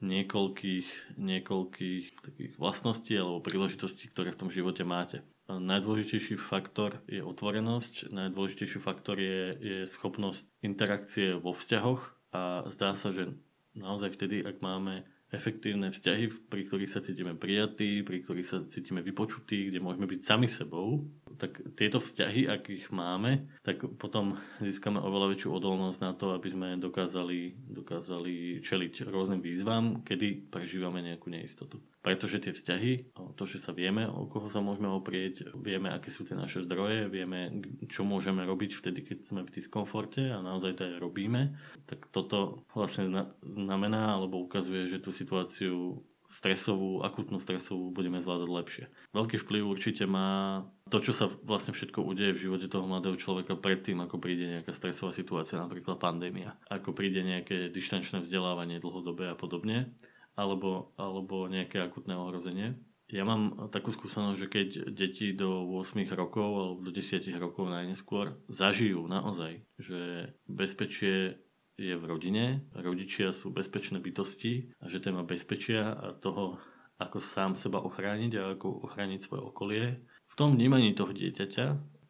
niekoľkých, 0.00 1.16
niekoľkých 1.16 2.04
takých 2.20 2.52
vlastností 2.60 3.16
alebo 3.16 3.40
príležitostí, 3.40 4.12
ktoré 4.12 4.32
v 4.32 4.40
tom 4.44 4.50
živote 4.52 4.84
máte. 4.84 5.24
Najdôležitejší 5.46 6.34
faktor 6.36 6.98
je 7.06 7.22
otvorenosť, 7.22 8.10
najdôležitejší 8.10 8.78
faktor 8.82 9.16
je, 9.22 9.40
je 9.56 9.78
schopnosť 9.86 10.50
interakcie 10.60 11.38
vo 11.38 11.54
vzťahoch 11.54 12.02
a 12.34 12.66
zdá 12.66 12.98
sa, 12.98 13.14
že 13.14 13.30
naozaj 13.78 14.12
vtedy, 14.18 14.42
ak 14.42 14.58
máme 14.58 15.06
efektívne 15.34 15.90
vzťahy, 15.90 16.30
pri 16.46 16.62
ktorých 16.66 16.90
sa 16.90 17.02
cítime 17.02 17.34
prijatí, 17.34 18.06
pri 18.06 18.22
ktorých 18.22 18.46
sa 18.46 18.58
cítime 18.62 19.02
vypočutí, 19.02 19.70
kde 19.70 19.82
môžeme 19.82 20.06
byť 20.06 20.20
sami 20.22 20.46
sebou, 20.46 21.02
tak 21.36 21.58
tieto 21.74 21.98
vzťahy, 21.98 22.46
ak 22.48 22.62
ich 22.70 22.88
máme, 22.94 23.44
tak 23.66 23.82
potom 23.98 24.38
získame 24.62 25.02
oveľa 25.02 25.34
väčšiu 25.36 25.50
odolnosť 25.52 25.98
na 26.00 26.12
to, 26.14 26.32
aby 26.32 26.48
sme 26.48 26.68
dokázali, 26.78 27.58
dokázali 27.68 28.62
čeliť 28.62 29.10
rôznym 29.10 29.42
výzvam, 29.42 30.00
kedy 30.06 30.48
prežívame 30.48 31.02
nejakú 31.02 31.28
neistotu. 31.28 31.82
Pretože 32.06 32.38
tie 32.38 32.54
vzťahy, 32.54 33.18
to, 33.34 33.44
že 33.50 33.58
sa 33.58 33.74
vieme, 33.74 34.06
o 34.06 34.30
koho 34.30 34.46
sa 34.46 34.62
môžeme 34.62 34.86
oprieť, 34.86 35.50
vieme, 35.58 35.90
aké 35.90 36.06
sú 36.06 36.22
tie 36.22 36.38
naše 36.38 36.62
zdroje, 36.62 37.10
vieme, 37.10 37.50
čo 37.90 38.06
môžeme 38.06 38.46
robiť 38.46 38.78
vtedy, 38.78 39.02
keď 39.02 39.18
sme 39.26 39.42
v 39.42 39.50
diskomforte 39.50 40.22
a 40.30 40.38
naozaj 40.38 40.78
to 40.78 40.86
aj 40.86 41.02
robíme, 41.02 41.58
tak 41.90 42.06
toto 42.14 42.62
vlastne 42.78 43.10
znamená 43.42 44.14
alebo 44.14 44.38
ukazuje, 44.38 44.86
že 44.86 45.02
tú 45.02 45.10
situáciu 45.10 45.98
stresovú, 46.30 47.02
akutnú 47.02 47.42
stresovú 47.42 47.90
budeme 47.90 48.22
zvládať 48.22 48.50
lepšie. 48.54 48.84
Veľký 49.10 49.42
vplyv 49.42 49.62
určite 49.66 50.06
má 50.06 50.62
to, 50.86 51.02
čo 51.02 51.10
sa 51.10 51.26
vlastne 51.42 51.74
všetko 51.74 52.06
udeje 52.06 52.38
v 52.38 52.42
živote 52.46 52.70
toho 52.70 52.86
mladého 52.86 53.18
človeka 53.18 53.58
predtým, 53.58 53.98
ako 53.98 54.22
príde 54.22 54.46
nejaká 54.46 54.70
stresová 54.70 55.10
situácia, 55.10 55.58
napríklad 55.58 55.98
pandémia, 55.98 56.54
ako 56.70 56.94
príde 56.94 57.26
nejaké 57.26 57.66
dištančné 57.66 58.22
vzdelávanie 58.22 58.78
dlhodobé 58.78 59.26
a 59.26 59.34
podobne, 59.34 59.90
alebo, 60.36 60.92
alebo 61.00 61.48
nejaké 61.48 61.80
akutné 61.80 62.12
ohrozenie. 62.14 62.76
Ja 63.06 63.22
mám 63.22 63.70
takú 63.70 63.94
skúsenosť, 63.94 64.38
že 64.38 64.48
keď 64.50 64.68
deti 64.90 65.30
do 65.30 65.62
8 65.78 66.02
rokov 66.12 66.48
alebo 66.58 66.80
do 66.82 66.90
10 66.90 67.22
rokov 67.38 67.70
najneskôr 67.70 68.34
zažijú 68.50 69.06
naozaj, 69.06 69.62
že 69.78 70.30
bezpečie 70.50 71.38
je 71.76 71.94
v 71.94 72.04
rodine, 72.04 72.66
rodičia 72.72 73.30
sú 73.30 73.52
bezpečné 73.52 74.00
bytosti 74.02 74.74
a 74.80 74.88
že 74.88 74.98
téma 74.98 75.22
bezpečia 75.22 75.92
a 75.92 76.16
toho, 76.16 76.58
ako 76.98 77.20
sám 77.20 77.52
seba 77.54 77.84
ochrániť 77.84 78.32
a 78.40 78.42
ako 78.56 78.90
ochrániť 78.90 79.20
svoje 79.22 79.42
okolie, 79.44 79.84
v 80.26 80.34
tom 80.34 80.56
vnímaní 80.56 80.96
toho 80.96 81.12
dieťaťa 81.12 81.66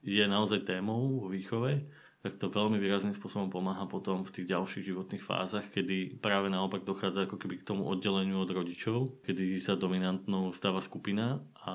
je 0.06 0.24
naozaj 0.24 0.64
témou 0.64 1.18
vo 1.18 1.26
výchove 1.28 1.82
tak 2.26 2.42
to 2.42 2.50
veľmi 2.50 2.82
výrazným 2.82 3.14
spôsobom 3.14 3.46
pomáha 3.46 3.86
potom 3.86 4.26
v 4.26 4.34
tých 4.34 4.50
ďalších 4.50 4.90
životných 4.90 5.22
fázach, 5.22 5.70
kedy 5.70 6.18
práve 6.18 6.50
naopak 6.50 6.82
dochádza 6.82 7.30
ako 7.30 7.38
keby 7.38 7.62
k 7.62 7.66
tomu 7.70 7.86
oddeleniu 7.86 8.42
od 8.42 8.50
rodičov, 8.50 9.22
kedy 9.22 9.62
sa 9.62 9.78
dominantnou 9.78 10.50
stáva 10.50 10.82
skupina 10.82 11.38
a 11.62 11.74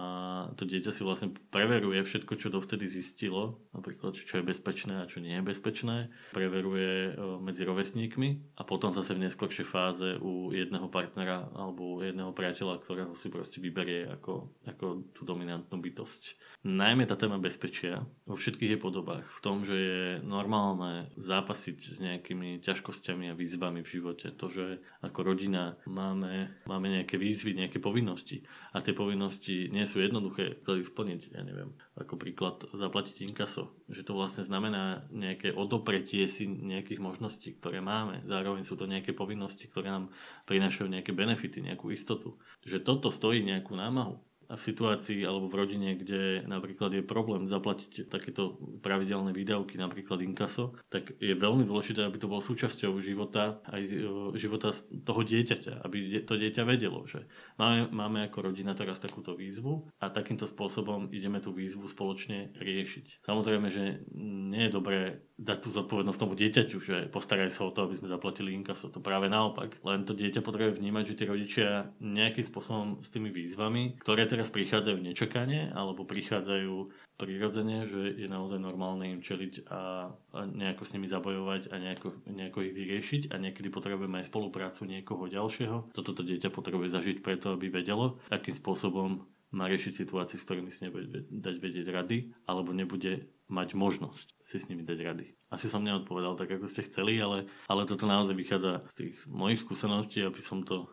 to 0.60 0.68
dieťa 0.68 0.92
si 0.92 1.08
vlastne 1.08 1.32
preveruje 1.56 2.04
všetko, 2.04 2.36
čo 2.36 2.52
dovtedy 2.52 2.84
zistilo, 2.92 3.64
napríklad 3.72 4.20
čo 4.20 4.44
je 4.44 4.44
bezpečné 4.44 5.00
a 5.00 5.08
čo 5.08 5.24
nie 5.24 5.40
je 5.40 5.48
bezpečné, 5.48 6.12
preveruje 6.36 7.16
e, 7.16 7.40
medzi 7.40 7.64
rovesníkmi 7.64 8.60
a 8.60 8.68
potom 8.68 8.92
zase 8.92 9.16
v 9.16 9.32
neskôršej 9.32 9.68
fáze 9.68 10.20
u 10.20 10.52
jedného 10.52 10.92
partnera 10.92 11.48
alebo 11.56 12.04
jedného 12.04 12.36
priateľa, 12.36 12.84
ktorého 12.84 13.16
si 13.16 13.32
proste 13.32 13.64
vyberie 13.64 14.12
ako, 14.20 14.52
ako 14.68 15.16
tú 15.16 15.22
dominantnú 15.24 15.80
bytosť. 15.80 16.36
Najmä 16.68 17.08
tá 17.08 17.16
téma 17.16 17.40
bezpečia 17.40 18.04
vo 18.28 18.36
všetkých 18.36 18.76
jej 18.76 18.82
podobách, 18.82 19.24
v 19.24 19.40
tom, 19.40 19.64
že 19.64 19.76
je 19.80 20.02
no 20.28 20.42
normálne 20.42 21.14
zápasiť 21.22 21.78
s 21.78 21.98
nejakými 22.02 22.58
ťažkosťami 22.66 23.30
a 23.30 23.38
výzvami 23.38 23.86
v 23.86 23.92
živote. 23.94 24.34
To, 24.42 24.50
že 24.50 24.82
ako 25.06 25.22
rodina 25.22 25.78
máme, 25.86 26.50
máme 26.66 26.90
nejaké 26.90 27.22
výzvy, 27.22 27.54
nejaké 27.54 27.78
povinnosti 27.78 28.42
a 28.74 28.82
tie 28.82 28.98
povinnosti 28.98 29.70
nie 29.70 29.86
sú 29.86 30.02
jednoduché 30.02 30.41
ich 30.80 30.90
splniť. 30.90 31.22
Ja 31.36 31.42
neviem, 31.46 31.76
ako 32.00 32.18
príklad 32.18 32.66
zaplatiť 32.72 33.28
inkaso. 33.28 33.70
Že 33.92 34.02
to 34.08 34.14
vlastne 34.18 34.44
znamená 34.48 35.06
nejaké 35.14 35.54
odopretie 35.54 36.26
si 36.26 36.50
nejakých 36.50 37.04
možností, 37.04 37.58
ktoré 37.60 37.84
máme. 37.84 38.24
Zároveň 38.26 38.66
sú 38.66 38.80
to 38.80 38.90
nejaké 38.90 39.14
povinnosti, 39.14 39.70
ktoré 39.70 39.94
nám 39.94 40.10
prinášajú 40.50 40.88
nejaké 40.90 41.12
benefity, 41.14 41.62
nejakú 41.62 41.94
istotu. 41.94 42.40
Že 42.66 42.82
toto 42.82 43.14
stojí 43.14 43.44
nejakú 43.46 43.78
námahu 43.78 44.18
v 44.56 44.62
situácii 44.62 45.24
alebo 45.24 45.48
v 45.48 45.58
rodine, 45.58 45.90
kde 45.96 46.44
napríklad 46.46 46.92
je 46.92 47.04
problém 47.04 47.48
zaplatiť 47.48 48.12
takéto 48.12 48.60
pravidelné 48.84 49.32
výdavky, 49.32 49.80
napríklad 49.80 50.20
inkaso, 50.22 50.76
tak 50.92 51.16
je 51.18 51.32
veľmi 51.32 51.64
dôležité, 51.64 52.04
aby 52.04 52.18
to 52.20 52.32
bol 52.32 52.44
súčasťou 52.44 53.00
života 53.00 53.64
aj 53.72 53.82
e, 53.88 53.92
života 54.36 54.76
toho 55.08 55.22
dieťaťa, 55.24 55.84
aby 55.88 56.24
to 56.28 56.36
dieťa 56.36 56.64
vedelo, 56.68 57.08
že 57.08 57.26
máme, 57.56 57.90
máme 57.92 58.20
ako 58.28 58.52
rodina 58.52 58.76
teraz 58.76 59.00
takúto 59.00 59.34
výzvu 59.34 59.88
a 60.04 60.12
takýmto 60.12 60.46
spôsobom 60.46 61.10
ideme 61.16 61.40
tú 61.40 61.56
výzvu 61.56 61.88
spoločne 61.88 62.52
riešiť. 62.60 63.24
Samozrejme, 63.24 63.68
že 63.72 64.04
nie 64.52 64.68
je 64.68 64.76
dobré 64.76 65.00
dať 65.42 65.58
tú 65.66 65.70
zodpovednosť 65.74 66.20
tomu 66.22 66.38
dieťaťu, 66.38 66.78
že 66.78 66.96
postaraj 67.10 67.50
sa 67.50 67.66
o 67.66 67.74
to, 67.74 67.90
aby 67.90 67.98
sme 67.98 68.14
zaplatili 68.14 68.54
inkaso. 68.54 68.94
To 68.94 69.02
práve 69.02 69.26
naopak. 69.26 69.82
Len 69.82 70.06
to 70.06 70.14
dieťa 70.14 70.46
potrebuje 70.46 70.78
vnímať, 70.78 71.04
že 71.12 71.18
tí 71.18 71.24
rodičia 71.26 71.90
nejakým 71.98 72.46
spôsobom 72.46 72.88
s 73.02 73.10
tými 73.10 73.34
výzvami, 73.34 73.98
ktoré 74.06 74.30
teraz 74.30 74.54
prichádzajú 74.54 75.02
nečakane 75.02 75.74
alebo 75.74 76.06
prichádzajú 76.06 76.94
prirodzene, 77.18 77.90
že 77.90 78.18
je 78.18 78.28
naozaj 78.30 78.62
normálne 78.62 79.10
im 79.10 79.22
čeliť 79.22 79.66
a, 79.70 80.10
a 80.10 80.40
nejako 80.46 80.84
s 80.86 80.94
nimi 80.98 81.06
zabojovať 81.10 81.74
a 81.74 81.76
nejako, 81.78 82.08
nejako 82.30 82.60
ich 82.66 82.74
vyriešiť 82.74 83.22
a 83.34 83.36
niekedy 83.42 83.70
potrebujeme 83.74 84.22
aj 84.22 84.30
spoluprácu 84.30 84.90
niekoho 84.90 85.30
ďalšieho. 85.30 85.94
Toto 85.94 86.18
to 86.18 86.22
dieťa 86.22 86.50
potrebuje 86.50 86.90
zažiť 86.94 87.18
preto, 87.22 87.54
aby 87.54 87.70
vedelo, 87.70 88.18
akým 88.34 88.54
spôsobom 88.54 89.26
má 89.52 89.68
riešiť 89.68 89.94
situácie, 89.94 90.40
s 90.40 90.48
ktorými 90.48 90.72
si 90.72 90.88
nebude 90.88 91.28
dať 91.28 91.56
vedieť 91.60 91.88
rady, 91.92 92.18
alebo 92.48 92.72
nebude 92.72 93.28
mať 93.52 93.76
možnosť 93.76 94.40
si 94.40 94.58
s 94.58 94.68
nimi 94.72 94.88
dať 94.88 95.00
rady. 95.04 95.28
Asi 95.52 95.68
som 95.68 95.84
neodpovedal 95.84 96.40
tak, 96.40 96.50
ako 96.56 96.72
ste 96.72 96.88
chceli, 96.88 97.20
ale, 97.20 97.52
ale 97.68 97.84
toto 97.84 98.08
naozaj 98.08 98.34
vychádza 98.34 98.88
z 98.90 98.94
tých 98.96 99.16
mojich 99.28 99.60
skúseností, 99.60 100.24
aby 100.24 100.40
som 100.40 100.64
to 100.64 100.88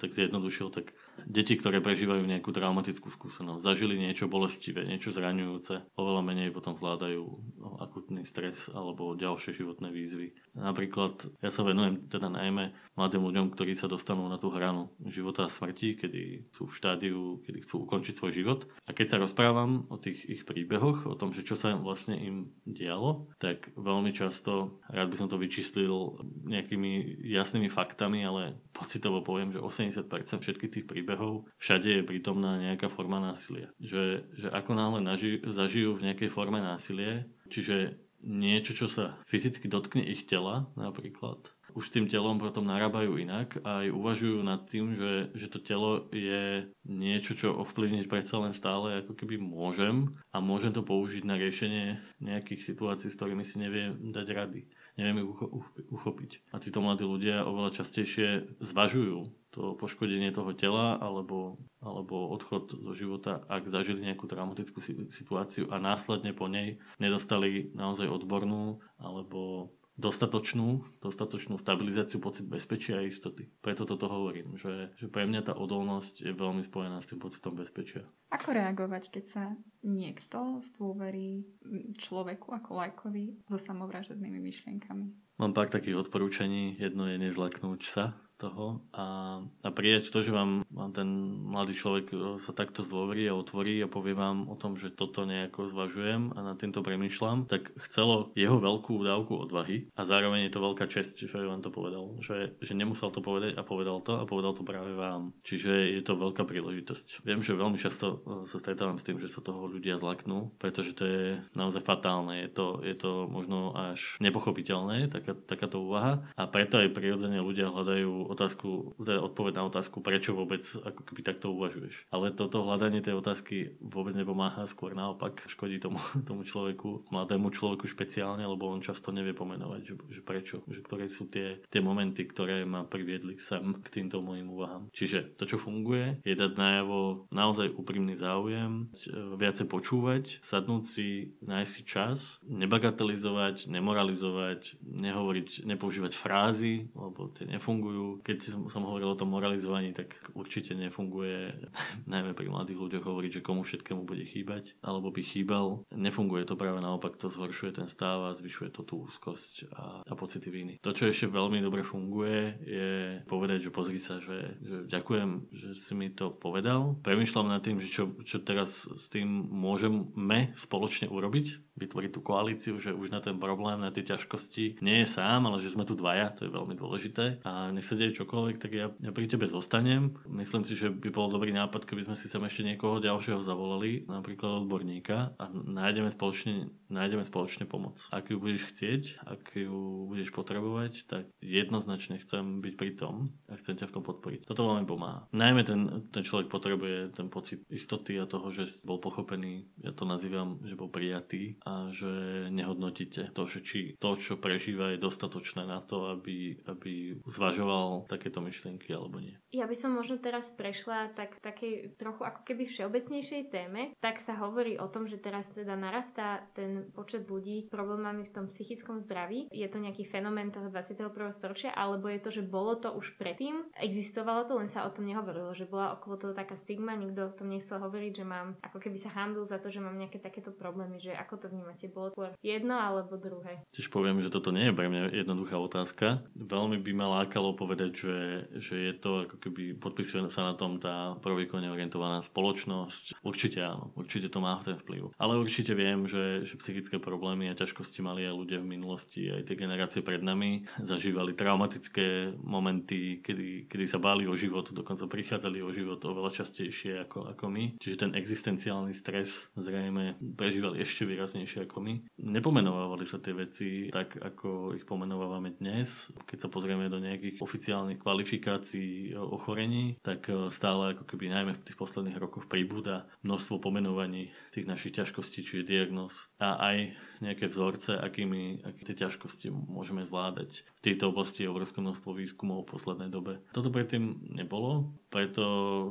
tak 0.00 0.10
zjednodušil, 0.10 0.72
tak 0.74 0.90
deti, 1.26 1.58
ktoré 1.58 1.82
prežívajú 1.82 2.22
nejakú 2.22 2.54
traumatickú 2.54 3.10
skúsenosť, 3.10 3.64
zažili 3.64 3.98
niečo 3.98 4.30
bolestivé, 4.30 4.86
niečo 4.86 5.10
zraňujúce, 5.10 5.98
oveľa 5.98 6.22
menej 6.22 6.54
potom 6.54 6.78
zvládajú 6.78 7.22
no, 7.58 7.68
akutný 7.82 8.22
stres 8.22 8.70
alebo 8.70 9.18
ďalšie 9.18 9.58
životné 9.58 9.90
výzvy. 9.90 10.34
Napríklad 10.54 11.26
ja 11.42 11.50
sa 11.50 11.66
venujem 11.66 12.06
teda 12.06 12.30
najmä 12.30 12.70
mladým 12.94 13.26
ľuďom, 13.26 13.50
ktorí 13.54 13.74
sa 13.74 13.90
dostanú 13.90 14.30
na 14.30 14.38
tú 14.38 14.54
hranu 14.54 14.94
života 15.10 15.46
a 15.46 15.52
smrti, 15.52 15.98
kedy 15.98 16.22
sú 16.54 16.70
v 16.70 16.76
štádiu, 16.76 17.20
kedy 17.42 17.62
chcú 17.66 17.86
ukončiť 17.86 18.14
svoj 18.14 18.32
život. 18.34 18.60
A 18.86 18.94
keď 18.94 19.06
sa 19.16 19.22
rozprávam 19.22 19.86
o 19.90 19.96
tých 19.98 20.22
ich 20.26 20.42
príbehoch, 20.46 21.06
o 21.06 21.18
tom, 21.18 21.34
že 21.34 21.46
čo 21.46 21.58
sa 21.58 21.74
vlastne 21.74 22.18
im 22.18 22.36
dialo, 22.66 23.30
tak 23.42 23.70
veľmi 23.74 24.14
často, 24.14 24.78
rád 24.90 25.10
by 25.10 25.16
som 25.18 25.28
to 25.30 25.38
vyčíslil 25.38 26.22
nejakými 26.46 27.22
jasnými 27.26 27.70
faktami, 27.70 28.22
ale 28.26 28.58
pocitovo 28.74 29.22
poviem, 29.22 29.50
že 29.54 29.62
80% 29.62 30.06
všetkých 30.44 30.72
tých 30.74 30.86
príbehov 30.86 31.07
všade 31.56 31.88
je 31.88 32.08
prítomná 32.08 32.58
nejaká 32.58 32.90
forma 32.90 33.22
násilia. 33.22 33.70
Že, 33.80 34.28
že 34.34 34.48
ako 34.50 34.70
náhle 34.74 35.00
naži- 35.00 35.40
zažijú 35.46 35.96
v 35.96 36.10
nejakej 36.10 36.28
forme 36.28 36.60
násilie, 36.60 37.24
čiže 37.48 37.96
niečo, 38.20 38.74
čo 38.74 38.90
sa 38.90 39.14
fyzicky 39.30 39.70
dotkne 39.70 40.02
ich 40.02 40.26
tela 40.26 40.66
napríklad, 40.74 41.38
už 41.78 41.84
s 41.86 41.94
tým 41.94 42.10
telom 42.10 42.42
potom 42.42 42.66
narábajú 42.66 43.20
inak 43.22 43.62
a 43.62 43.86
aj 43.86 43.94
uvažujú 43.94 44.42
nad 44.42 44.66
tým, 44.66 44.98
že, 44.98 45.30
že 45.38 45.46
to 45.46 45.62
telo 45.62 46.10
je 46.10 46.66
niečo, 46.82 47.38
čo 47.38 47.54
ovplyvniť 47.54 48.10
predsa 48.10 48.42
len 48.42 48.50
stále 48.50 49.04
ako 49.04 49.14
keby 49.14 49.38
môžem 49.38 50.18
a 50.34 50.42
môžem 50.42 50.74
to 50.74 50.82
použiť 50.82 51.22
na 51.22 51.38
riešenie 51.38 52.00
nejakých 52.18 52.66
situácií, 52.66 53.12
s 53.12 53.18
ktorými 53.20 53.46
si 53.46 53.62
neviem 53.62 53.94
dať 54.10 54.26
rady 54.34 54.66
nevieme 54.98 55.22
ucho- 55.22 55.62
uchopiť. 55.94 56.42
A 56.50 56.58
títo 56.58 56.82
mladí 56.82 57.06
ľudia 57.06 57.46
oveľa 57.46 57.78
častejšie 57.78 58.58
zvažujú 58.58 59.30
to 59.58 59.74
poškodenie 59.74 60.30
toho 60.30 60.54
tela 60.54 60.94
alebo, 61.02 61.58
alebo 61.82 62.30
odchod 62.30 62.70
zo 62.78 62.94
života, 62.94 63.42
ak 63.50 63.66
zažili 63.66 64.06
nejakú 64.06 64.30
traumatickú 64.30 64.78
situáciu 65.10 65.66
a 65.74 65.82
následne 65.82 66.30
po 66.30 66.46
nej 66.46 66.78
nedostali 67.02 67.74
naozaj 67.74 68.06
odbornú 68.06 68.78
alebo 69.02 69.74
dostatočnú, 69.98 70.86
dostatočnú 71.02 71.58
stabilizáciu, 71.58 72.22
pocit 72.22 72.46
bezpečia 72.46 73.02
a 73.02 73.04
istoty. 73.04 73.50
Preto 73.58 73.82
toto 73.82 74.06
hovorím, 74.06 74.54
že, 74.54 74.94
že 74.94 75.10
pre 75.10 75.26
mňa 75.26 75.50
tá 75.50 75.54
odolnosť 75.58 76.22
je 76.22 76.32
veľmi 76.32 76.62
spojená 76.62 77.02
s 77.02 77.10
tým 77.10 77.18
pocitom 77.18 77.58
bezpečia. 77.58 78.06
Ako 78.30 78.54
reagovať, 78.54 79.10
keď 79.10 79.24
sa 79.26 79.44
niekto 79.82 80.62
stôverí 80.62 81.50
človeku 81.98 82.54
ako 82.54 82.70
lajkovi 82.78 83.42
so 83.50 83.58
samovražednými 83.58 84.38
myšlienkami? 84.38 85.10
Mám 85.38 85.54
pár 85.54 85.70
takých 85.70 86.06
odporúčaní. 86.06 86.78
Jedno 86.78 87.06
je 87.10 87.18
nezlaknúť 87.18 87.80
sa 87.86 88.18
toho 88.38 88.86
a, 88.94 89.38
a 89.42 89.68
prijať 89.74 90.14
to, 90.14 90.22
že 90.22 90.30
vám, 90.30 90.62
vám 90.78 90.94
ten 90.94 91.08
mladý 91.50 91.74
človek 91.74 92.06
e, 92.14 92.16
sa 92.38 92.54
takto 92.54 92.86
zdôverí 92.86 93.26
a 93.26 93.34
otvorí 93.34 93.82
a 93.82 93.90
povie 93.90 94.14
vám 94.14 94.46
o 94.46 94.54
tom, 94.54 94.78
že 94.78 94.94
toto 94.94 95.26
nejako 95.26 95.66
zvažujem 95.66 96.38
a 96.38 96.40
na 96.46 96.54
týmto 96.54 96.86
premyšľam, 96.86 97.50
tak 97.50 97.74
chcelo 97.90 98.30
jeho 98.38 98.62
veľkú 98.62 99.02
dávku 99.02 99.34
odvahy 99.34 99.90
a 99.98 100.06
zároveň 100.06 100.46
je 100.46 100.52
to 100.54 100.60
veľká 100.62 100.86
čest, 100.86 101.18
že 101.18 101.34
vám 101.34 101.66
to 101.66 101.74
povedal. 101.74 102.14
Že, 102.22 102.62
že 102.62 102.72
nemusel 102.78 103.10
to 103.10 103.18
povedať 103.18 103.58
a 103.58 103.66
povedal 103.66 103.98
to 103.98 104.22
a 104.22 104.24
povedal 104.28 104.54
to 104.54 104.62
práve 104.62 104.94
vám. 104.94 105.34
Čiže 105.42 105.98
je 105.98 106.02
to 106.06 106.14
veľká 106.14 106.46
príležitosť. 106.46 107.26
Viem, 107.26 107.42
že 107.42 107.58
veľmi 107.58 107.76
často 107.80 108.22
e, 108.22 108.46
sa 108.46 108.56
stretávam 108.62 109.02
s 109.02 109.06
tým, 109.06 109.18
že 109.18 109.26
sa 109.26 109.42
toho 109.42 109.66
ľudia 109.66 109.98
zlaknú, 109.98 110.54
pretože 110.62 110.94
to 110.94 111.02
je 111.02 111.22
naozaj 111.58 111.82
fatálne. 111.82 112.46
Je 112.46 112.50
to, 112.54 112.66
je 112.86 112.94
to 112.94 113.26
možno 113.26 113.74
až 113.74 114.20
nepochopiteľné, 114.22 115.10
taká, 115.10 115.34
takáto 115.34 115.82
úvaha 115.82 116.22
a 116.38 116.46
preto 116.46 116.78
aj 116.78 116.94
prirodzene 116.94 117.42
ľudia 117.42 117.72
hľadajú 117.72 118.28
otázku, 118.28 118.94
teda 119.00 119.24
odpoveď 119.24 119.52
na 119.58 119.64
otázku, 119.66 120.04
prečo 120.04 120.36
vôbec 120.36 120.67
ako 120.76 121.00
keby 121.08 121.20
takto 121.24 121.54
uvažuješ. 121.54 122.10
Ale 122.12 122.34
toto 122.34 122.60
hľadanie 122.60 123.00
tej 123.00 123.16
otázky 123.16 123.78
vôbec 123.80 124.12
nepomáha, 124.18 124.68
skôr 124.68 124.92
naopak 124.92 125.46
škodí 125.48 125.80
tomu, 125.80 125.96
tomu 126.28 126.44
človeku, 126.44 127.08
mladému 127.08 127.48
človeku 127.48 127.88
špeciálne, 127.88 128.44
lebo 128.44 128.68
on 128.68 128.84
často 128.84 129.14
nevie 129.14 129.32
pomenovať, 129.32 129.80
že, 129.84 129.94
že 130.18 130.20
prečo, 130.20 130.56
že 130.68 130.82
ktoré 130.82 131.06
sú 131.06 131.30
tie, 131.30 131.62
tie 131.70 131.80
momenty, 131.80 132.26
ktoré 132.28 132.66
ma 132.66 132.84
priviedli 132.84 133.38
sem 133.38 133.78
k 133.78 133.88
týmto 133.88 134.20
mojim 134.20 134.50
úvahám. 134.50 134.90
Čiže 134.90 135.38
to, 135.38 135.46
čo 135.46 135.56
funguje, 135.56 136.20
je 136.26 136.34
dať 136.34 136.52
najavo 136.58 137.30
naozaj 137.30 137.72
úprimný 137.72 138.18
záujem, 138.18 138.90
viacej 139.38 139.66
počúvať, 139.70 140.42
sadnúť 140.42 140.84
si, 140.84 141.08
nájsť 141.44 141.70
si 141.70 141.82
čas, 141.86 142.18
nebagatelizovať, 142.48 143.70
nemoralizovať, 143.70 144.80
nehovoriť, 144.82 145.68
nepoužívať 145.68 146.12
frázy, 146.18 146.90
lebo 146.96 147.30
tie 147.30 147.46
nefungujú, 147.46 148.24
keď 148.24 148.38
som 148.66 148.82
hovoril 148.82 149.14
o 149.14 149.18
tom 149.18 149.30
moralizovaní, 149.30 149.94
tak 149.94 150.18
určite 150.34 150.57
nefunguje, 150.62 151.54
najmä 152.12 152.32
pri 152.34 152.48
mladých 152.50 152.78
ľuďoch 152.78 153.04
hovoriť, 153.04 153.30
že 153.40 153.44
komu 153.44 153.62
všetkému 153.62 154.02
bude 154.08 154.24
chýbať, 154.24 154.78
alebo 154.82 155.12
by 155.12 155.22
chýbal. 155.22 155.84
Nefunguje 155.92 156.48
to 156.48 156.58
práve 156.58 156.80
naopak, 156.80 157.20
to 157.20 157.30
zhoršuje 157.30 157.78
ten 157.78 157.88
stav 157.90 158.28
a 158.28 158.36
zvyšuje 158.36 158.74
to 158.74 158.82
tú 158.82 159.06
úzkosť 159.06 159.70
a, 159.72 159.84
a 160.04 160.12
pocity 160.18 160.48
viny. 160.48 160.74
To, 160.82 160.90
čo 160.90 161.08
ešte 161.08 161.30
veľmi 161.30 161.62
dobre 161.62 161.84
funguje, 161.84 162.58
je 162.64 162.90
povedať, 163.28 163.68
že 163.68 163.74
pozri 163.74 164.00
sa, 164.00 164.18
že, 164.18 164.58
že 164.60 164.76
ďakujem, 164.88 165.52
že 165.52 165.68
si 165.76 165.92
mi 165.94 166.10
to 166.10 166.34
povedal. 166.34 166.98
Premýšľam 167.04 167.52
nad 167.52 167.62
tým, 167.62 167.78
že 167.78 167.88
čo, 167.90 168.04
čo 168.24 168.40
teraz 168.42 168.88
s 168.88 169.06
tým 169.12 169.28
môžeme 169.50 170.52
spoločne 170.54 171.10
urobiť, 171.10 171.76
vytvoriť 171.78 172.10
tú 172.10 172.20
koalíciu, 172.20 172.74
že 172.82 172.94
už 172.94 173.14
na 173.14 173.22
ten 173.22 173.38
problém, 173.38 173.78
na 173.78 173.94
tie 173.94 174.02
ťažkosti 174.02 174.82
nie 174.82 175.04
je 175.04 175.08
sám, 175.08 175.46
ale 175.46 175.62
že 175.62 175.72
sme 175.72 175.86
tu 175.86 175.94
dvaja, 175.94 176.34
to 176.34 176.48
je 176.48 176.54
veľmi 176.54 176.74
dôležité. 176.74 177.44
A 177.46 177.70
nech 177.70 177.86
sa 177.86 177.94
deje 177.94 178.18
čokoľvek, 178.18 178.56
tak 178.58 178.70
ja, 178.74 178.90
ja 178.98 179.10
pri 179.14 179.26
tebe 179.30 179.46
zostanem. 179.46 180.18
Myslím 180.48 180.64
si, 180.64 180.80
že 180.80 180.88
by 180.88 181.12
bol 181.12 181.28
dobrý 181.28 181.52
nápad, 181.52 181.84
keby 181.84 182.08
sme 182.08 182.16
si 182.16 182.24
sem 182.24 182.40
ešte 182.40 182.64
niekoho 182.64 183.04
ďalšieho 183.04 183.44
zavolali, 183.44 184.08
napríklad 184.08 184.64
odborníka 184.64 185.36
a 185.36 185.44
nájdeme 185.52 186.08
spoločne, 186.08 186.72
nájdeme 186.88 187.20
spoločne 187.20 187.68
pomoc. 187.68 188.08
Ak 188.08 188.32
ju 188.32 188.40
budeš 188.40 188.72
chcieť, 188.72 189.28
ak 189.28 189.52
ju 189.52 190.08
budeš 190.08 190.32
potrebovať, 190.32 191.04
tak 191.04 191.28
jednoznačne 191.44 192.16
chcem 192.24 192.64
byť 192.64 192.74
pri 192.80 192.96
tom 192.96 193.36
a 193.52 193.60
chcem 193.60 193.76
ťa 193.76 193.92
v 193.92 193.94
tom 194.00 194.04
podporiť. 194.08 194.48
Toto 194.48 194.72
veľmi 194.72 194.88
pomáha. 194.88 195.28
Najmä 195.36 195.68
ten, 195.68 196.08
ten 196.08 196.24
človek 196.24 196.48
potrebuje 196.48 197.12
ten 197.12 197.28
pocit 197.28 197.60
istoty 197.68 198.16
a 198.16 198.24
toho, 198.24 198.48
že 198.48 198.88
bol 198.88 199.04
pochopený, 199.04 199.68
ja 199.84 199.92
to 199.92 200.08
nazývam, 200.08 200.64
že 200.64 200.80
bol 200.80 200.88
prijatý 200.88 201.60
a 201.68 201.92
že 201.92 202.48
nehodnotíte 202.48 203.36
to, 203.36 203.44
že 203.44 203.60
či 203.60 203.80
to, 204.00 204.16
čo 204.16 204.40
prežíva, 204.40 204.96
je 204.96 205.04
dostatočné 205.04 205.68
na 205.68 205.84
to, 205.84 206.08
aby, 206.16 206.56
aby 206.64 207.20
zvažoval 207.28 208.08
takéto 208.08 208.40
myšlienky 208.40 208.96
alebo 208.96 209.20
nie. 209.20 209.36
Ja 209.52 209.68
by 209.68 209.76
som 209.76 209.92
možno 209.92 210.16
teraz 210.16 210.37
prešla 210.54 211.10
tak 211.18 211.42
takej 211.42 211.98
trochu 211.98 212.22
ako 212.22 212.40
keby 212.46 212.70
všeobecnejšej 212.70 213.42
téme. 213.50 213.92
Tak 213.98 214.22
sa 214.22 214.38
hovorí 214.38 214.78
o 214.78 214.86
tom, 214.86 215.10
že 215.10 215.18
teraz 215.18 215.50
teda 215.50 215.74
narastá 215.74 216.46
ten 216.54 216.86
počet 216.94 217.26
ľudí 217.26 217.66
problémami 217.66 218.22
v 218.22 218.34
tom 218.34 218.46
psychickom 218.46 219.02
zdraví. 219.02 219.50
Je 219.50 219.66
to 219.66 219.82
nejaký 219.82 220.06
fenomén 220.06 220.54
toho 220.54 220.70
21. 220.70 221.10
storočia, 221.34 221.74
alebo 221.74 222.06
je 222.06 222.20
to, 222.22 222.30
že 222.30 222.42
bolo 222.46 222.78
to 222.78 222.94
už 222.94 223.18
predtým, 223.18 223.66
existovalo 223.74 224.46
to, 224.46 224.54
len 224.54 224.70
sa 224.70 224.86
o 224.86 224.94
tom 224.94 225.08
nehovorilo, 225.08 225.50
že 225.56 225.66
bola 225.66 225.98
okolo 225.98 226.14
toho 226.20 226.32
taká 226.36 226.54
stigma, 226.54 226.94
nikto 226.94 227.28
o 227.28 227.34
tom 227.34 227.50
nechcel 227.50 227.82
hovoriť, 227.82 228.12
že 228.22 228.24
mám 228.24 228.54
ako 228.62 228.78
keby 228.78 228.98
sa 229.00 229.10
hambil 229.14 229.42
za 229.42 229.58
to, 229.58 229.72
že 229.72 229.82
mám 229.82 229.98
nejaké 229.98 230.22
takéto 230.22 230.54
problémy, 230.54 231.00
že 231.02 231.16
ako 231.16 231.34
to 231.40 231.46
vnímate? 231.50 231.90
Bolo 231.90 232.14
skôr 232.14 232.30
jedno 232.44 232.76
alebo 232.78 233.18
druhé? 233.18 233.64
Tiež 233.72 233.88
poviem, 233.88 234.20
že 234.22 234.30
toto 234.30 234.52
nie 234.54 234.68
je 234.68 234.76
pre 234.76 234.86
mňa 234.86 235.14
jednoduchá 235.24 235.56
otázka. 235.56 236.22
Veľmi 236.36 236.78
by 236.82 236.92
ma 236.94 237.06
lákalo 237.22 237.56
povedať, 237.56 237.90
že, 237.94 238.18
že 238.58 238.76
je 238.90 238.94
to 238.94 239.10
ako 239.26 239.36
keby 239.40 239.78
podpisuje 239.78 240.17
sa 240.26 240.42
na 240.50 240.58
tom 240.58 240.82
tá 240.82 241.14
provýkonne 241.22 241.70
orientovaná 241.70 242.18
spoločnosť. 242.18 243.22
Určite 243.22 243.62
áno, 243.62 243.94
určite 243.94 244.26
to 244.26 244.42
má 244.42 244.58
ten 244.66 244.74
vplyv. 244.74 245.14
Ale 245.22 245.38
určite 245.38 245.78
viem, 245.78 246.10
že, 246.10 246.42
že 246.42 246.58
psychické 246.58 246.98
problémy 246.98 247.46
a 247.46 247.54
ťažkosti 247.54 248.02
mali 248.02 248.26
aj 248.26 248.34
ľudia 248.34 248.58
v 248.58 248.74
minulosti, 248.74 249.30
aj 249.30 249.46
tie 249.46 249.54
generácie 249.54 250.02
pred 250.02 250.18
nami. 250.18 250.66
Zažívali 250.82 251.38
traumatické 251.38 252.34
momenty, 252.42 253.22
kedy, 253.22 253.70
kedy 253.70 253.84
sa 253.86 254.02
báli 254.02 254.26
o 254.26 254.34
život, 254.34 254.74
dokonca 254.74 255.06
prichádzali 255.06 255.62
o 255.62 255.70
život 255.70 256.02
oveľa 256.02 256.42
častejšie 256.42 257.06
ako, 257.06 257.30
ako 257.36 257.44
my. 257.46 257.64
Čiže 257.78 258.08
ten 258.08 258.12
existenciálny 258.16 258.96
stres 258.96 259.52
zrejme 259.54 260.18
prežívali 260.34 260.80
ešte 260.80 261.04
výraznejšie 261.04 261.68
ako 261.68 261.78
my. 261.84 261.94
Nepomenovávali 262.18 263.04
sa 263.04 263.20
tie 263.20 263.36
veci 263.36 263.92
tak, 263.92 264.16
ako 264.16 264.74
ich 264.74 264.88
pomenovávame 264.88 265.52
dnes. 265.60 266.08
Keď 266.24 266.38
sa 266.40 266.48
pozrieme 266.48 266.88
do 266.88 266.96
nejakých 266.96 267.44
oficiálnych 267.44 268.00
kvalifikácií 268.00 269.12
ochorení, 269.18 270.00
tak 270.08 270.24
e, 270.32 270.48
stále 270.48 270.96
ako 270.96 271.04
keby 271.04 271.28
najmä 271.28 271.52
v 271.52 271.64
tých 271.68 271.76
posledných 271.76 272.16
rokoch 272.16 272.48
pribúda 272.48 273.04
množstvo 273.20 273.60
pomenovaní 273.60 274.32
tých 274.58 274.64
našich 274.64 274.96
ťažkostí, 274.96 275.44
čiže 275.44 275.68
diagnóz 275.68 276.32
a 276.40 276.56
aj 276.58 276.96
nejaké 277.20 277.46
vzorce, 277.52 277.94
akými, 277.94 278.64
aké 278.64 278.82
tie 278.88 278.96
ťažkosti 279.06 279.52
môžeme 279.52 280.02
zvládať. 280.02 280.66
V 280.80 280.84
tejto 280.88 281.12
oblasti 281.12 281.44
je 281.44 281.52
obrovské 281.52 281.78
množstvo 281.84 282.16
výskumov 282.16 282.64
v 282.64 282.72
poslednej 282.74 283.12
dobe. 283.12 283.44
Toto 283.52 283.68
predtým 283.68 284.32
nebolo, 284.32 284.96
preto 285.12 285.44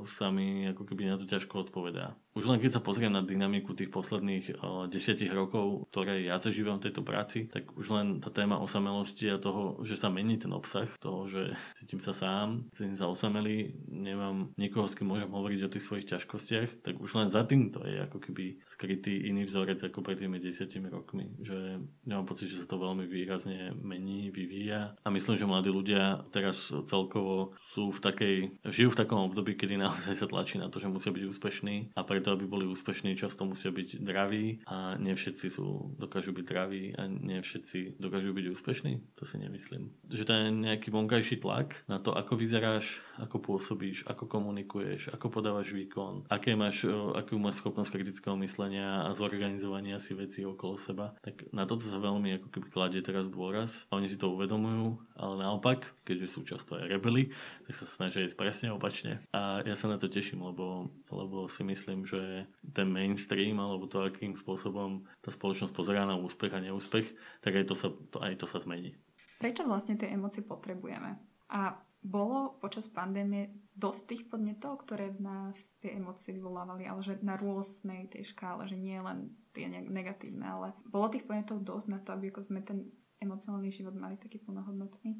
sa 0.09 0.33
mi 0.33 0.67
ako 0.67 0.83
keby 0.83 1.07
na 1.07 1.15
to 1.15 1.29
ťažko 1.29 1.69
odpovedá. 1.69 2.17
Už 2.37 2.45
len 2.45 2.61
keď 2.61 2.77
sa 2.77 2.85
pozriem 2.85 3.09
na 3.09 3.25
dynamiku 3.25 3.73
tých 3.73 3.89
posledných 3.89 4.61
o, 4.61 4.85
desiatich 4.85 5.33
rokov, 5.33 5.89
ktoré 5.89 6.21
ja 6.21 6.37
zažívam 6.37 6.77
v 6.77 6.85
tejto 6.85 7.01
práci, 7.01 7.49
tak 7.49 7.73
už 7.73 7.89
len 7.89 8.07
tá 8.21 8.29
téma 8.29 8.61
osamelosti 8.61 9.33
a 9.33 9.41
toho, 9.41 9.81
že 9.81 9.97
sa 9.97 10.13
mení 10.13 10.37
ten 10.37 10.53
obsah, 10.53 10.85
toho, 11.01 11.25
že 11.25 11.57
cítim 11.73 11.97
sa 11.97 12.13
sám, 12.13 12.69
cítim 12.77 12.93
sa 12.93 13.09
osamelý, 13.09 13.73
nemám 13.89 14.53
nikoho, 14.53 14.85
s 14.85 14.93
kým 14.93 15.09
môžem 15.09 15.33
hovoriť 15.33 15.59
o 15.65 15.71
tých 15.73 15.85
svojich 15.89 16.09
ťažkostiach, 16.13 16.85
tak 16.85 17.01
už 17.01 17.17
len 17.17 17.25
za 17.25 17.41
týmto 17.41 17.81
je 17.81 18.05
ako 18.05 18.21
keby 18.21 18.61
skrytý 18.61 19.25
iný 19.25 19.49
vzorec 19.49 19.81
ako 19.81 20.05
pred 20.05 20.21
tými 20.21 20.37
desiatimi 20.37 20.93
rokmi. 20.93 21.33
Že 21.41 21.81
nemám 22.05 22.29
pocit, 22.29 22.53
že 22.53 22.61
sa 22.61 22.69
to 22.69 22.77
veľmi 22.77 23.09
výrazne 23.09 23.73
mení, 23.73 24.29
vyvíja 24.29 24.93
a 25.01 25.07
myslím, 25.09 25.41
že 25.41 25.49
mladí 25.49 25.73
ľudia 25.73 26.29
teraz 26.29 26.69
celkovo 26.85 27.57
sú 27.57 27.89
v 27.89 27.99
takej, 28.03 28.35
žijú 28.67 28.93
v 28.93 28.99
takom 28.99 29.25
období, 29.25 29.57
kedy 29.57 29.79
naozaj 29.79 30.13
sa 30.13 30.29
tlačí 30.29 30.61
na 30.61 30.67
to, 30.67 30.77
že 30.77 30.91
musia 30.91 31.09
byť 31.09 31.23
úspešní 31.23 31.75
a 31.95 32.01
preto 32.03 32.26
preto, 32.27 32.43
aby 32.43 32.51
boli 32.51 32.65
úspešní, 32.67 33.15
často 33.15 33.47
musia 33.47 33.71
byť 33.71 34.03
draví 34.03 34.59
a 34.67 34.99
nie 34.99 35.15
všetci 35.15 35.47
sú, 35.47 35.95
dokážu 35.95 36.35
byť 36.35 36.43
draví 36.43 36.91
a 36.99 37.07
nie 37.07 37.39
všetci 37.39 37.95
dokážu 38.03 38.35
byť 38.35 38.45
úspešní. 38.51 38.99
To 39.15 39.23
si 39.23 39.39
nemyslím. 39.39 39.95
Že 40.11 40.23
to 40.27 40.31
je 40.35 40.43
nejaký 40.51 40.91
vonkajší 40.91 41.39
tlak 41.39 41.87
na 41.87 42.03
to, 42.03 42.11
ako 42.11 42.35
vyzeráš, 42.35 42.99
ako 43.15 43.39
pôsobíš, 43.39 44.03
ako 44.11 44.27
komunikuješ, 44.27 45.07
ako 45.15 45.39
podávaš 45.39 45.71
výkon, 45.71 46.27
aké 46.27 46.51
máš, 46.59 46.83
akú 47.15 47.39
máš 47.39 47.63
schopnosť 47.63 47.95
kritického 47.95 48.35
myslenia 48.43 49.07
a 49.07 49.15
zorganizovania 49.15 49.95
si 49.95 50.11
veci 50.11 50.43
okolo 50.43 50.75
seba. 50.75 51.15
Tak 51.23 51.55
na 51.55 51.63
toto 51.63 51.87
sa 51.87 51.95
veľmi 51.95 52.43
ako 52.43 52.47
keby 52.51 52.67
kladie 52.75 52.99
teraz 52.99 53.31
dôraz 53.31 53.87
a 53.87 54.03
oni 54.03 54.11
si 54.11 54.19
to 54.19 54.35
uvedomujú, 54.35 54.99
ale 55.15 55.47
naopak, 55.47 55.87
keďže 56.03 56.27
sú 56.27 56.39
často 56.43 56.75
aj 56.75 56.91
rebeli, 56.91 57.31
tak 57.63 57.71
sa 57.71 57.87
snažia 57.87 58.27
ísť 58.27 58.35
presne 58.35 58.75
opačne. 58.75 59.23
A 59.31 59.63
ja 59.63 59.79
sa 59.79 59.87
na 59.87 59.95
to 59.95 60.11
teším, 60.11 60.43
lebo, 60.43 60.91
lebo 61.07 61.47
si 61.47 61.63
myslím, 61.63 62.03
že 62.07 62.47
ten 62.71 62.87
mainstream 62.87 63.59
alebo 63.59 63.91
to, 63.91 64.07
akým 64.07 64.33
spôsobom 64.39 65.03
tá 65.19 65.29
spoločnosť 65.29 65.75
pozerá 65.75 66.07
na 66.07 66.15
úspech 66.15 66.55
a 66.55 66.63
neúspech, 66.63 67.11
tak 67.43 67.59
aj 67.59 67.65
to 67.67 67.75
sa, 67.75 67.91
to, 67.91 68.17
aj 68.23 68.39
to 68.39 68.47
sa 68.47 68.63
zmení. 68.63 68.95
Prečo 69.37 69.67
vlastne 69.67 69.99
tie 69.99 70.09
emócie 70.15 70.41
potrebujeme? 70.41 71.19
A 71.51 71.75
bolo 72.01 72.55
počas 72.63 72.87
pandémie 72.87 73.51
dosť 73.75 74.01
tých 74.09 74.23
podnetov, 74.31 74.87
ktoré 74.87 75.11
v 75.13 75.21
nás 75.27 75.55
tie 75.83 75.93
emócie 75.99 76.33
vyvolávali, 76.33 76.87
ale 76.87 77.03
že 77.03 77.19
na 77.21 77.35
rôznej 77.37 78.09
tej 78.09 78.31
škále, 78.33 78.65
že 78.65 78.79
nie 78.79 78.97
len 78.97 79.35
tie 79.53 79.67
negatívne, 79.69 80.45
ale 80.47 80.67
bolo 80.87 81.11
tých 81.11 81.27
podnetov 81.27 81.61
dosť 81.61 81.87
na 81.91 81.99
to, 82.01 82.15
aby 82.15 82.31
ako 82.31 82.41
sme 82.41 82.63
ten 82.63 82.89
emocionálny 83.21 83.69
život 83.73 83.97
mali 83.97 84.17
taký 84.17 84.41
plnohodnotný? 84.41 85.17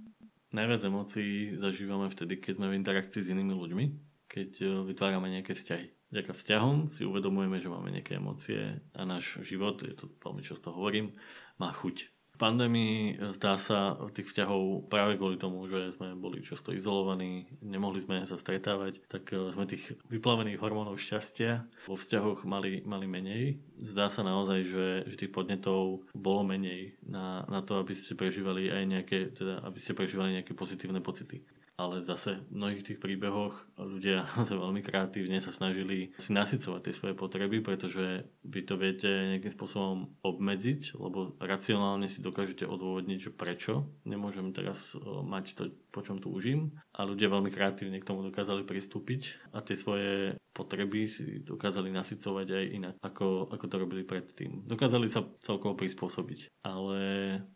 Najviac 0.54 0.82
emócií 0.86 1.54
zažívame 1.58 2.08
vtedy, 2.08 2.40
keď 2.40 2.54
sme 2.62 2.72
v 2.72 2.78
interakcii 2.80 3.20
s 3.20 3.32
inými 3.34 3.52
ľuďmi, 3.52 3.86
keď 4.32 4.50
e, 4.64 4.66
vytvárame 4.94 5.28
nejaké 5.34 5.58
vzťahy. 5.58 5.97
Vďaka 6.08 6.32
vzťahom 6.32 6.88
si 6.88 7.04
uvedomujeme, 7.04 7.60
že 7.60 7.68
máme 7.68 7.92
nejaké 7.92 8.16
emócie 8.16 8.80
a 8.96 9.02
náš 9.04 9.44
život, 9.44 9.84
je 9.84 9.92
to 9.92 10.08
veľmi 10.24 10.40
často 10.40 10.72
hovorím, 10.72 11.12
má 11.60 11.76
chuť. 11.76 12.08
V 12.38 12.46
pandémii 12.46 13.18
zdá 13.34 13.58
sa 13.58 13.98
tých 14.14 14.30
vzťahov 14.30 14.94
práve 14.94 15.18
kvôli 15.18 15.42
tomu, 15.42 15.66
že 15.66 15.98
sme 15.98 16.14
boli 16.14 16.46
často 16.46 16.70
izolovaní, 16.70 17.50
nemohli 17.66 17.98
sme 17.98 18.22
sa 18.30 18.38
stretávať, 18.38 19.02
tak 19.10 19.34
e, 19.34 19.50
sme 19.50 19.66
tých 19.66 19.98
vyplavených 20.14 20.62
hormónov 20.62 21.02
šťastia 21.02 21.66
vo 21.90 21.98
vzťahoch 21.98 22.46
mali, 22.46 22.86
mali 22.86 23.10
menej. 23.10 23.58
Zdá 23.82 24.14
sa 24.14 24.22
naozaj, 24.22 24.70
že, 24.70 24.88
že 25.10 25.16
tých 25.18 25.34
podnetov 25.34 26.06
bolo 26.14 26.46
menej 26.46 26.94
na, 27.02 27.42
na 27.50 27.66
to, 27.66 27.82
aby 27.82 27.98
ste 27.98 28.14
prežívali 28.14 28.70
aj 28.70 28.84
nejaké, 28.86 29.18
teda 29.34 29.66
aby 29.66 29.80
ste 29.82 29.98
prežívali 29.98 30.38
nejaké 30.38 30.54
pozitívne 30.54 31.02
pocity 31.02 31.42
ale 31.78 32.02
zase 32.02 32.42
v 32.50 32.58
mnohých 32.58 32.84
tých 32.84 33.00
príbehoch 33.00 33.54
ľudia 33.78 34.26
sa 34.50 34.56
veľmi 34.58 34.82
kreatívne 34.82 35.38
sa 35.38 35.54
snažili 35.54 36.12
si 36.18 36.34
nasycovať 36.34 36.82
tie 36.90 36.94
svoje 36.94 37.14
potreby, 37.14 37.62
pretože 37.62 38.26
vy 38.42 38.62
to 38.66 38.82
viete 38.82 39.06
nejakým 39.08 39.54
spôsobom 39.54 40.10
obmedziť, 40.26 40.98
lebo 40.98 41.38
racionálne 41.38 42.10
si 42.10 42.26
dokážete 42.26 42.66
odôvodniť, 42.66 43.30
že 43.30 43.32
prečo 43.32 43.86
nemôžem 44.10 44.50
teraz 44.50 44.98
mať 45.06 45.46
to, 45.54 45.64
po 45.94 46.02
čom 46.02 46.18
túžim 46.18 46.74
a 46.98 47.06
ľudia 47.06 47.30
veľmi 47.30 47.54
kreatívne 47.54 48.02
k 48.02 48.10
tomu 48.10 48.26
dokázali 48.26 48.66
pristúpiť 48.66 49.54
a 49.54 49.62
tie 49.62 49.78
svoje 49.78 50.34
potreby 50.58 51.06
si 51.06 51.46
dokázali 51.46 51.94
nasycovať 51.94 52.48
aj 52.50 52.66
inak, 52.74 52.96
ako, 53.06 53.54
ako 53.54 53.66
to 53.70 53.76
robili 53.78 54.02
predtým. 54.02 54.66
Dokázali 54.66 55.06
sa 55.06 55.22
celkovo 55.46 55.78
prispôsobiť, 55.78 56.66
ale 56.66 57.00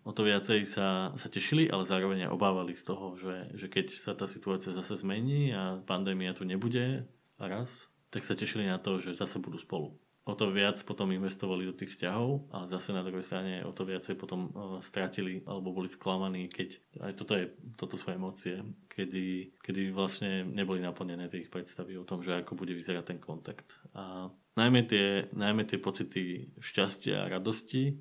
o 0.06 0.14
to 0.14 0.22
viacej 0.22 0.70
sa, 0.70 1.10
sa 1.18 1.28
tešili, 1.34 1.66
ale 1.66 1.90
zároveň 1.90 2.30
aj 2.30 2.36
obávali 2.38 2.78
z 2.78 2.84
toho, 2.86 3.18
že, 3.18 3.58
že 3.58 3.66
keď 3.74 3.90
sa 3.90 4.11
tá 4.14 4.30
situácia 4.30 4.72
zase 4.74 5.00
zmení 5.00 5.52
a 5.56 5.80
pandémia 5.84 6.36
tu 6.36 6.44
nebude 6.46 7.08
a 7.38 7.44
raz, 7.48 7.88
tak 8.14 8.28
sa 8.28 8.38
tešili 8.38 8.68
na 8.68 8.78
to, 8.78 9.00
že 9.00 9.18
zase 9.18 9.40
budú 9.40 9.58
spolu 9.58 9.96
o 10.22 10.34
to 10.38 10.54
viac 10.54 10.78
potom 10.86 11.10
investovali 11.10 11.66
do 11.66 11.74
tých 11.74 11.98
vzťahov 11.98 12.54
a 12.54 12.70
zase 12.70 12.94
na 12.94 13.02
druhej 13.02 13.26
strane 13.26 13.66
o 13.66 13.74
to 13.74 13.90
viacej 13.90 14.14
potom 14.16 14.54
stratili 14.86 15.42
alebo 15.50 15.74
boli 15.74 15.90
sklamaní, 15.90 16.46
keď 16.46 16.78
aj 17.02 17.12
toto, 17.18 17.34
je, 17.34 17.46
toto 17.74 17.98
sú 17.98 18.14
emócie, 18.14 18.62
kedy, 18.86 19.58
kedy 19.66 19.90
vlastne 19.90 20.46
neboli 20.46 20.86
naplnené 20.86 21.26
tie 21.26 21.42
ich 21.42 21.50
predstavy 21.50 21.98
o 21.98 22.06
tom, 22.06 22.22
že 22.22 22.38
ako 22.38 22.54
bude 22.54 22.78
vyzerať 22.78 23.18
ten 23.18 23.20
kontakt. 23.20 23.82
A 23.98 24.30
najmä 24.62 24.86
tie, 24.86 25.26
najmä 25.34 25.66
tie 25.66 25.82
pocity 25.82 26.54
šťastia 26.62 27.26
a 27.26 27.32
radosti, 27.34 27.98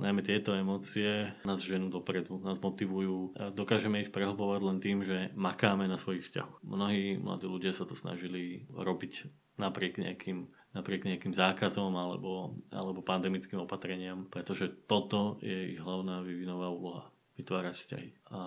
najmä 0.00 0.24
tieto 0.24 0.56
emócie 0.56 1.36
nás 1.44 1.60
ženú 1.60 1.92
dopredu, 1.92 2.40
nás 2.40 2.56
motivujú. 2.64 3.36
Dokážeme 3.52 4.00
ich 4.00 4.14
prehlbovať 4.14 4.60
len 4.64 4.78
tým, 4.80 5.04
že 5.04 5.28
makáme 5.36 5.84
na 5.84 6.00
svojich 6.00 6.24
vzťahoch. 6.24 6.64
Mnohí 6.64 7.20
mladí 7.20 7.44
ľudia 7.44 7.76
sa 7.76 7.84
to 7.84 7.92
snažili 7.92 8.64
robiť 8.72 9.28
napriek 9.60 10.00
nejakým 10.00 10.48
napriek 10.76 11.08
nejakým 11.08 11.32
zákazom 11.32 11.96
alebo, 11.96 12.60
alebo 12.68 13.00
pandemickým 13.00 13.64
opatreniam, 13.64 14.28
pretože 14.28 14.68
toto 14.84 15.40
je 15.40 15.74
ich 15.74 15.80
hlavná 15.80 16.20
vývinová 16.20 16.68
úloha 16.68 17.08
vytvárať 17.40 17.74
vzťahy. 17.74 18.10
A 18.36 18.40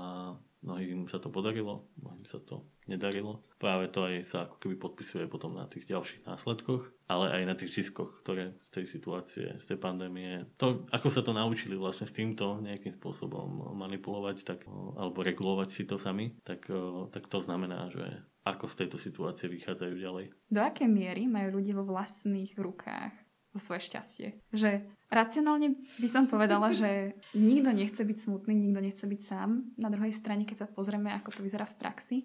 mnohým 0.62 1.10
sa 1.10 1.17
to 1.17 1.34
podarilo, 1.34 1.89
mnohým 1.97 2.26
sa 2.26 2.38
to 2.41 2.65
nedarilo. 2.86 3.41
Práve 3.58 3.89
to 3.89 4.06
aj 4.06 4.26
sa 4.26 4.38
ako 4.45 4.58
keby 4.62 4.76
podpisuje 4.78 5.26
potom 5.30 5.58
na 5.58 5.65
tých 5.69 5.86
ďalších 5.89 6.26
následkoch, 6.26 6.89
ale 7.10 7.30
aj 7.34 7.43
na 7.45 7.56
tých 7.58 7.74
ziskoch, 7.82 8.21
ktoré 8.26 8.58
z 8.65 8.69
tej 8.69 8.86
situácie, 8.89 9.45
z 9.58 9.65
tej 9.65 9.78
pandémie. 9.78 10.50
To, 10.58 10.86
ako 10.89 11.08
sa 11.10 11.21
to 11.21 11.34
naučili 11.34 11.78
vlastne 11.78 12.10
s 12.10 12.15
týmto 12.15 12.62
nejakým 12.62 12.93
spôsobom 12.93 13.78
manipulovať 13.78 14.38
tak, 14.45 14.65
alebo 14.97 15.21
regulovať 15.21 15.69
si 15.69 15.84
to 15.86 16.02
sami, 16.02 16.34
tak, 16.41 16.69
tak 17.13 17.24
to 17.30 17.39
znamená, 17.41 17.89
že 17.93 18.06
ako 18.41 18.65
z 18.65 18.76
tejto 18.86 18.97
situácie 18.97 19.45
vychádzajú 19.54 19.93
ďalej. 20.02 20.26
Do 20.50 20.65
akej 20.65 20.89
miery 20.89 21.30
majú 21.30 21.62
ľudia 21.62 21.78
vo 21.78 21.86
vlastných 21.86 22.58
rukách 22.58 23.13
svoje 23.59 23.81
šťastie? 23.91 24.27
Že 24.53 24.85
racionálne 25.11 25.75
by 25.99 26.07
som 26.07 26.29
povedala, 26.29 26.71
že 26.71 27.17
nikto 27.35 27.75
nechce 27.75 27.99
byť 27.99 28.17
smutný, 28.19 28.53
nikto 28.55 28.79
nechce 28.79 29.05
byť 29.07 29.21
sám. 29.25 29.75
Na 29.75 29.89
druhej 29.91 30.15
strane, 30.15 30.47
keď 30.47 30.63
sa 30.63 30.67
pozrieme, 30.71 31.11
ako 31.11 31.35
to 31.35 31.41
vyzerá 31.43 31.67
v 31.67 31.79
praxi, 31.79 32.17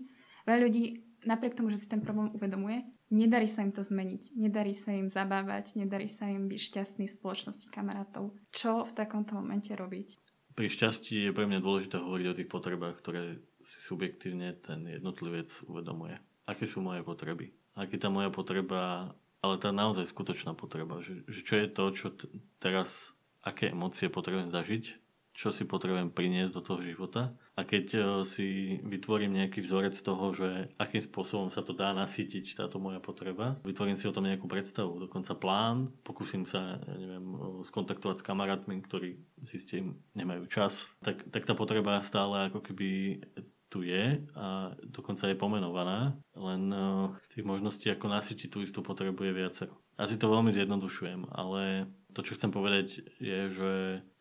veľa 0.47 0.59
ľudí 0.63 0.85
napriek 1.27 1.59
tomu, 1.59 1.75
že 1.75 1.83
si 1.83 1.91
ten 1.91 1.99
problém 1.99 2.31
uvedomuje, 2.31 2.87
nedarí 3.11 3.51
sa 3.51 3.67
im 3.67 3.75
to 3.75 3.83
zmeniť, 3.83 4.39
nedarí 4.39 4.75
sa 4.77 4.95
im 4.95 5.11
zabávať, 5.11 5.75
nedarí 5.81 6.07
sa 6.07 6.31
im 6.31 6.47
byť 6.47 6.61
šťastný 6.61 7.05
v 7.11 7.17
spoločnosti 7.19 7.67
kamarátov. 7.73 8.35
Čo 8.55 8.87
v 8.87 8.93
takomto 8.95 9.35
momente 9.35 9.75
robiť? 9.75 10.19
Pri 10.57 10.73
šťastí 10.73 11.29
je 11.29 11.37
pre 11.37 11.45
mňa 11.45 11.61
dôležité 11.61 12.01
hovoriť 12.01 12.27
o 12.33 12.37
tých 12.41 12.49
potrebách, 12.49 12.97
ktoré 13.03 13.37
si 13.61 13.79
subjektívne 13.83 14.57
ten 14.57 14.89
jednotlivec 14.89 15.53
uvedomuje. 15.69 16.17
Aké 16.49 16.65
sú 16.65 16.81
moje 16.81 17.03
potreby? 17.05 17.53
Aký 17.77 18.01
tá 18.01 18.09
moja 18.09 18.33
potreba, 18.33 19.13
ale 19.47 19.63
tá 19.63 19.71
naozaj 19.71 20.11
skutočná 20.11 20.59
potreba, 20.59 20.99
že, 20.99 21.23
že 21.31 21.41
čo 21.47 21.55
je 21.57 21.67
to, 21.71 21.85
čo 21.95 22.07
t- 22.11 22.29
teraz, 22.59 23.15
aké 23.47 23.71
emócie 23.71 24.11
potrebujem 24.11 24.51
zažiť, 24.51 24.85
čo 25.37 25.53
si 25.53 25.69
potrebujem 25.69 26.09
priniesť 26.09 26.53
do 26.57 26.63
toho 26.65 26.81
života. 26.81 27.37
A 27.61 27.69
keď 27.69 27.87
e, 27.93 28.01
si 28.25 28.81
vytvorím 28.81 29.37
nejaký 29.37 29.61
vzorec 29.61 29.93
toho, 29.93 30.33
že 30.33 30.73
akým 30.81 31.05
spôsobom 31.05 31.53
sa 31.53 31.61
to 31.61 31.77
dá 31.77 31.93
nasýtiť, 31.93 32.57
táto 32.57 32.81
moja 32.81 33.05
potreba, 33.05 33.61
vytvorím 33.61 34.01
si 34.01 34.09
o 34.09 34.17
tom 34.17 34.25
nejakú 34.25 34.49
predstavu, 34.49 34.97
dokonca 34.97 35.37
plán, 35.37 35.93
pokúsim 36.09 36.49
sa, 36.49 36.81
ja 36.81 36.97
neviem, 36.97 37.37
skontaktovať 37.69 38.25
s 38.25 38.27
kamarátmi, 38.27 38.81
ktorí 38.81 39.21
si 39.45 39.61
nemajú 40.17 40.49
čas, 40.49 40.89
tak, 41.05 41.21
tak 41.29 41.45
tá 41.45 41.53
potreba 41.53 42.01
stále 42.01 42.49
ako 42.49 42.65
keby 42.65 43.21
tu 43.67 43.83
je 43.83 44.23
a 44.39 44.73
dokonca 44.87 45.27
je 45.27 45.37
pomenovaná, 45.39 46.15
len 46.39 46.63
uh, 46.71 47.11
tých 47.31 47.43
možností, 47.43 47.91
ako 47.91 48.07
nasytiť 48.09 48.49
tú 48.49 48.63
istú 48.63 48.81
potrebu 48.81 49.27
je 49.27 49.33
viacero. 49.35 49.75
Asi 49.97 50.21
to 50.21 50.31
veľmi 50.31 50.53
zjednodušujem, 50.53 51.27
ale 51.33 51.91
to, 52.17 52.25
čo 52.25 52.37
chcem 52.37 52.53
povedať, 52.53 53.01
je, 53.21 53.41
že, 53.53 53.75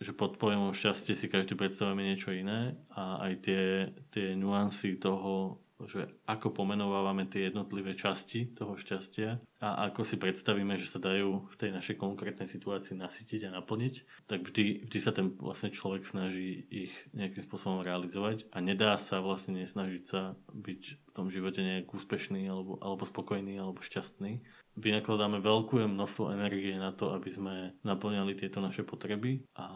že 0.04 0.12
pod 0.12 0.36
pojmom 0.36 0.76
šťastie 0.76 1.16
si 1.16 1.32
každý 1.32 1.56
predstavujeme 1.56 2.04
niečo 2.04 2.36
iné 2.36 2.76
a 2.92 3.24
aj 3.28 3.34
tie, 3.44 3.64
tie 4.12 4.36
nuancy 4.36 5.00
toho, 5.00 5.64
že 5.84 6.08
ako 6.24 6.56
pomenovávame 6.56 7.28
tie 7.28 7.52
jednotlivé 7.52 8.00
časti 8.00 8.48
toho 8.56 8.80
šťastia 8.80 9.44
a 9.60 9.92
ako 9.92 10.08
si 10.08 10.16
predstavíme, 10.16 10.80
že 10.80 10.88
sa 10.88 11.04
dajú 11.04 11.52
v 11.52 11.56
tej 11.60 11.76
našej 11.76 12.00
konkrétnej 12.00 12.48
situácii 12.48 12.96
nasytiť 12.96 13.52
a 13.52 13.56
naplniť, 13.60 13.94
tak 14.24 14.48
vždy, 14.48 14.88
vždy 14.88 15.00
sa 15.04 15.12
ten 15.12 15.36
vlastne 15.36 15.76
človek 15.76 16.08
snaží 16.08 16.64
ich 16.72 16.96
nejakým 17.12 17.44
spôsobom 17.44 17.84
realizovať 17.84 18.48
a 18.56 18.64
nedá 18.64 18.96
sa 18.96 19.20
vlastne 19.20 19.60
nesnažiť 19.60 20.04
sa 20.08 20.40
byť 20.56 20.82
v 20.96 21.12
tom 21.12 21.28
živote 21.28 21.60
nejak 21.60 21.92
úspešný 21.92 22.48
alebo, 22.48 22.80
alebo 22.80 23.04
spokojný 23.04 23.60
alebo 23.60 23.84
šťastný. 23.84 24.40
Vynakladáme 24.76 25.40
veľké 25.40 25.88
množstvo 25.88 26.36
energie 26.36 26.76
na 26.76 26.92
to, 26.92 27.16
aby 27.16 27.32
sme 27.32 27.56
naplňali 27.88 28.36
tieto 28.36 28.60
naše 28.60 28.84
potreby 28.84 29.44
a 29.56 29.68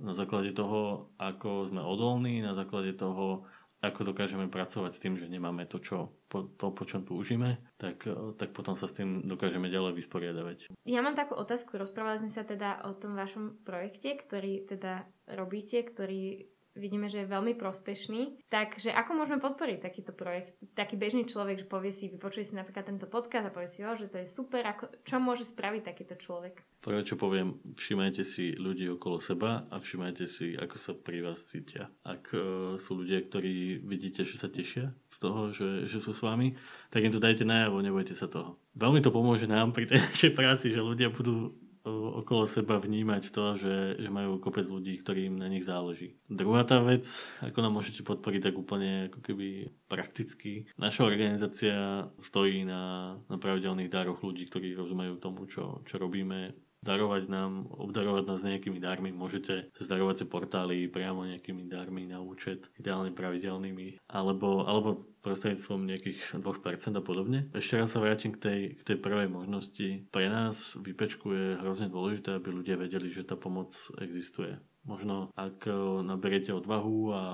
na 0.00 0.12
základe 0.16 0.56
toho, 0.56 1.12
ako 1.20 1.68
sme 1.68 1.84
odolní, 1.84 2.40
na 2.40 2.56
základe 2.56 2.96
toho, 2.96 3.44
ako 3.78 4.10
dokážeme 4.10 4.50
pracovať 4.50 4.90
s 4.90 5.02
tým, 5.02 5.14
že 5.14 5.30
nemáme 5.30 5.62
to, 5.70 5.78
čo, 5.78 6.10
po, 6.26 6.50
to 6.50 6.74
po 6.74 6.82
čom 6.82 7.06
túžime, 7.06 7.62
tak, 7.78 8.02
tak 8.34 8.50
potom 8.50 8.74
sa 8.74 8.90
s 8.90 8.96
tým 8.98 9.22
dokážeme 9.22 9.70
ďalej 9.70 9.94
vysporiadavať. 10.02 10.74
Ja 10.82 10.98
mám 10.98 11.14
takú 11.14 11.38
otázku. 11.38 11.78
Rozprávali 11.78 12.26
sme 12.26 12.32
sa 12.32 12.42
teda 12.42 12.82
o 12.90 12.92
tom 12.98 13.14
vašom 13.14 13.62
projekte, 13.62 14.18
ktorý 14.18 14.66
teda 14.66 15.06
robíte, 15.30 15.78
ktorý 15.86 16.50
vidíme, 16.78 17.10
že 17.10 17.26
je 17.26 17.32
veľmi 17.34 17.58
prospešný. 17.58 18.48
Takže 18.48 18.94
ako 18.94 19.10
môžeme 19.18 19.42
podporiť 19.42 19.78
takýto 19.82 20.14
projekt? 20.14 20.64
Taký 20.72 20.94
bežný 20.94 21.26
človek, 21.26 21.62
že 21.62 21.66
povie 21.66 21.90
si, 21.90 22.08
vypočuje 22.08 22.46
si 22.46 22.54
napríklad 22.54 22.88
tento 22.88 23.10
podcast 23.10 23.50
a 23.50 23.54
povie 23.54 23.68
si, 23.68 23.82
že 23.82 24.08
to 24.08 24.22
je 24.22 24.30
super, 24.30 24.62
ako, 24.64 24.88
čo 25.02 25.18
môže 25.18 25.44
spraviť 25.44 25.82
takýto 25.82 26.14
človek? 26.16 26.62
Prvé, 26.78 27.02
čo 27.02 27.18
poviem, 27.18 27.58
všimajte 27.74 28.22
si 28.22 28.54
ľudí 28.54 28.86
okolo 28.94 29.18
seba 29.18 29.66
a 29.68 29.82
všimajte 29.82 30.24
si, 30.30 30.54
ako 30.54 30.76
sa 30.78 30.94
pri 30.94 31.26
vás 31.26 31.42
cítia. 31.42 31.90
Ak 32.06 32.30
uh, 32.30 32.78
sú 32.78 33.02
ľudia, 33.02 33.26
ktorí 33.26 33.82
vidíte, 33.82 34.22
že 34.22 34.38
sa 34.38 34.46
tešia 34.46 34.94
z 35.10 35.18
toho, 35.18 35.50
že, 35.50 35.90
že 35.90 35.98
sú 35.98 36.14
s 36.14 36.22
vami, 36.22 36.54
tak 36.94 37.02
im 37.02 37.10
to 37.10 37.18
dajte 37.18 37.42
najavo, 37.42 37.82
nebojte 37.82 38.14
sa 38.14 38.30
toho. 38.30 38.62
Veľmi 38.78 39.02
to 39.02 39.10
pomôže 39.10 39.50
nám 39.50 39.74
pri 39.74 39.90
tej 39.90 39.98
našej 40.06 40.32
práci, 40.38 40.70
že 40.70 40.78
ľudia 40.78 41.10
budú 41.10 41.50
okolo 42.22 42.44
seba 42.44 42.76
vnímať 42.76 43.32
to, 43.32 43.44
že, 43.56 43.76
že 43.98 44.08
majú 44.12 44.38
kopec 44.38 44.68
ľudí, 44.68 45.00
ktorým 45.00 45.40
na 45.40 45.48
nich 45.48 45.64
záleží. 45.64 46.16
Druhá 46.28 46.62
tá 46.62 46.78
vec, 46.84 47.08
ako 47.40 47.58
nám 47.64 47.72
môžete 47.80 48.04
podporiť 48.04 48.52
tak 48.52 48.54
úplne 48.54 49.08
ako 49.08 49.18
keby 49.24 49.72
prakticky. 49.88 50.68
Naša 50.76 51.08
organizácia 51.08 52.06
stojí 52.20 52.68
na, 52.68 53.16
na 53.26 53.36
pravidelných 53.40 53.90
dároch 53.90 54.20
ľudí, 54.20 54.46
ktorí 54.46 54.76
rozumejú 54.76 55.18
tomu, 55.18 55.48
čo, 55.48 55.82
čo 55.88 55.96
robíme 55.96 56.54
darovať 56.88 57.28
nám, 57.28 57.68
obdarovať 57.68 58.24
nás 58.24 58.40
nejakými 58.40 58.80
darmi. 58.80 59.12
Môžete 59.12 59.68
cez 59.76 59.84
darovacie 59.84 60.24
portály 60.24 60.88
priamo 60.88 61.28
nejakými 61.28 61.68
darmi 61.68 62.08
na 62.08 62.24
účet, 62.24 62.72
ideálne 62.80 63.12
pravidelnými, 63.12 64.00
alebo, 64.08 64.64
alebo 64.64 65.04
prostredníctvom 65.20 65.84
nejakých 65.84 66.20
2% 66.40 66.96
a 66.96 67.02
podobne. 67.04 67.52
Ešte 67.52 67.76
raz 67.76 67.92
sa 67.92 68.00
vrátim 68.00 68.32
k 68.32 68.40
tej, 68.40 68.60
k 68.80 68.82
tej 68.94 68.96
prvej 68.96 69.28
možnosti. 69.28 70.08
Pre 70.08 70.26
nás 70.32 70.80
vypečku 70.80 71.28
je 71.36 71.46
hrozne 71.60 71.92
dôležité, 71.92 72.40
aby 72.40 72.48
ľudia 72.48 72.80
vedeli, 72.80 73.12
že 73.12 73.28
tá 73.28 73.36
pomoc 73.36 73.76
existuje. 74.00 74.56
Možno 74.88 75.28
ak 75.36 75.68
eh, 75.68 75.76
naberiete 76.00 76.56
odvahu 76.56 77.12
a 77.12 77.24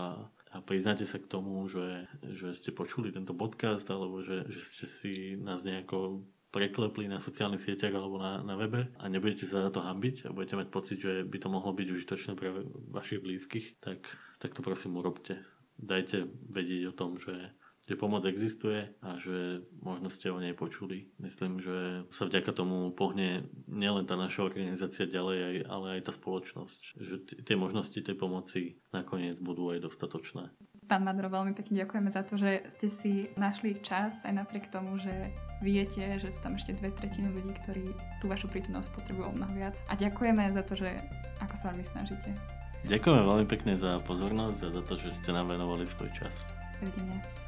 a 0.54 0.62
priznáte 0.62 1.02
sa 1.02 1.18
k 1.18 1.26
tomu, 1.26 1.66
že, 1.66 2.06
že 2.22 2.54
ste 2.54 2.70
počuli 2.70 3.10
tento 3.10 3.34
podcast 3.34 3.90
alebo 3.90 4.22
že, 4.22 4.46
že 4.46 4.60
ste 4.62 4.86
si 4.86 5.12
nás 5.34 5.66
nejako 5.66 6.22
preklepli 6.54 7.10
na 7.10 7.18
sociálnych 7.18 7.58
sieťach 7.58 7.90
alebo 7.90 8.22
na, 8.22 8.38
na 8.46 8.54
webe 8.54 8.86
a 9.02 9.10
nebudete 9.10 9.42
sa 9.42 9.66
za 9.66 9.74
to 9.74 9.82
hambiť 9.82 10.30
a 10.30 10.34
budete 10.34 10.54
mať 10.54 10.68
pocit, 10.70 11.02
že 11.02 11.26
by 11.26 11.42
to 11.42 11.48
mohlo 11.50 11.74
byť 11.74 11.88
užitočné 11.90 12.32
pre 12.38 12.54
vašich 12.94 13.18
blízkych, 13.18 13.82
tak, 13.82 14.06
tak 14.38 14.54
to 14.54 14.62
prosím 14.62 14.94
urobte. 14.94 15.42
Dajte 15.74 16.30
vedieť 16.54 16.94
o 16.94 16.94
tom, 16.94 17.18
že 17.18 17.34
že 17.84 18.00
pomoc 18.00 18.24
existuje 18.24 18.88
a 19.04 19.20
že 19.20 19.60
možno 19.84 20.08
ste 20.08 20.32
o 20.32 20.40
nej 20.40 20.56
počuli. 20.56 21.12
Myslím, 21.20 21.60
že 21.60 22.08
sa 22.08 22.24
vďaka 22.24 22.56
tomu 22.56 22.88
pohne 22.96 23.44
nielen 23.68 24.08
tá 24.08 24.16
naša 24.16 24.48
organizácia 24.48 25.04
ďalej, 25.04 25.68
ale 25.68 26.00
aj 26.00 26.08
tá 26.08 26.12
spoločnosť. 26.16 26.80
Že 26.96 27.14
t- 27.28 27.36
tie 27.44 27.56
možnosti 27.60 27.96
tej 27.96 28.16
pomoci 28.16 28.80
nakoniec 28.96 29.36
budú 29.44 29.68
aj 29.68 29.84
dostatočné. 29.84 30.48
Pán 30.84 31.04
Madro, 31.04 31.32
veľmi 31.32 31.56
pekne 31.56 31.84
ďakujeme 31.84 32.10
za 32.12 32.24
to, 32.24 32.36
že 32.36 32.64
ste 32.76 32.88
si 32.88 33.12
našli 33.40 33.80
čas 33.80 34.20
aj 34.24 34.32
napriek 34.36 34.68
tomu, 34.68 35.00
že 35.00 35.32
viete, 35.64 36.20
že 36.20 36.28
sú 36.28 36.44
tam 36.44 36.60
ešte 36.60 36.76
dve 36.76 36.92
tretiny 36.92 37.32
ľudí, 37.32 37.52
ktorí 37.64 37.84
tú 38.20 38.28
vašu 38.28 38.52
prítomnosť 38.52 38.92
potrebujú 38.92 39.32
o 39.32 39.36
mnoho 39.36 39.52
viac. 39.56 39.74
A 39.88 39.96
ďakujeme 39.96 40.44
za 40.52 40.60
to, 40.64 40.76
že 40.76 41.00
ako 41.40 41.54
sa 41.56 41.72
veľmi 41.72 41.84
snažíte. 41.84 42.32
Ďakujeme 42.84 43.22
veľmi 43.24 43.46
pekne 43.48 43.72
za 43.80 43.96
pozornosť 44.04 44.60
a 44.60 44.68
za 44.76 44.82
to, 44.84 44.92
že 45.00 45.16
ste 45.16 45.32
nám 45.32 45.48
venovali 45.48 45.88
svoj 45.88 46.12
čas. 46.12 46.44
Dovidenia. 46.84 47.43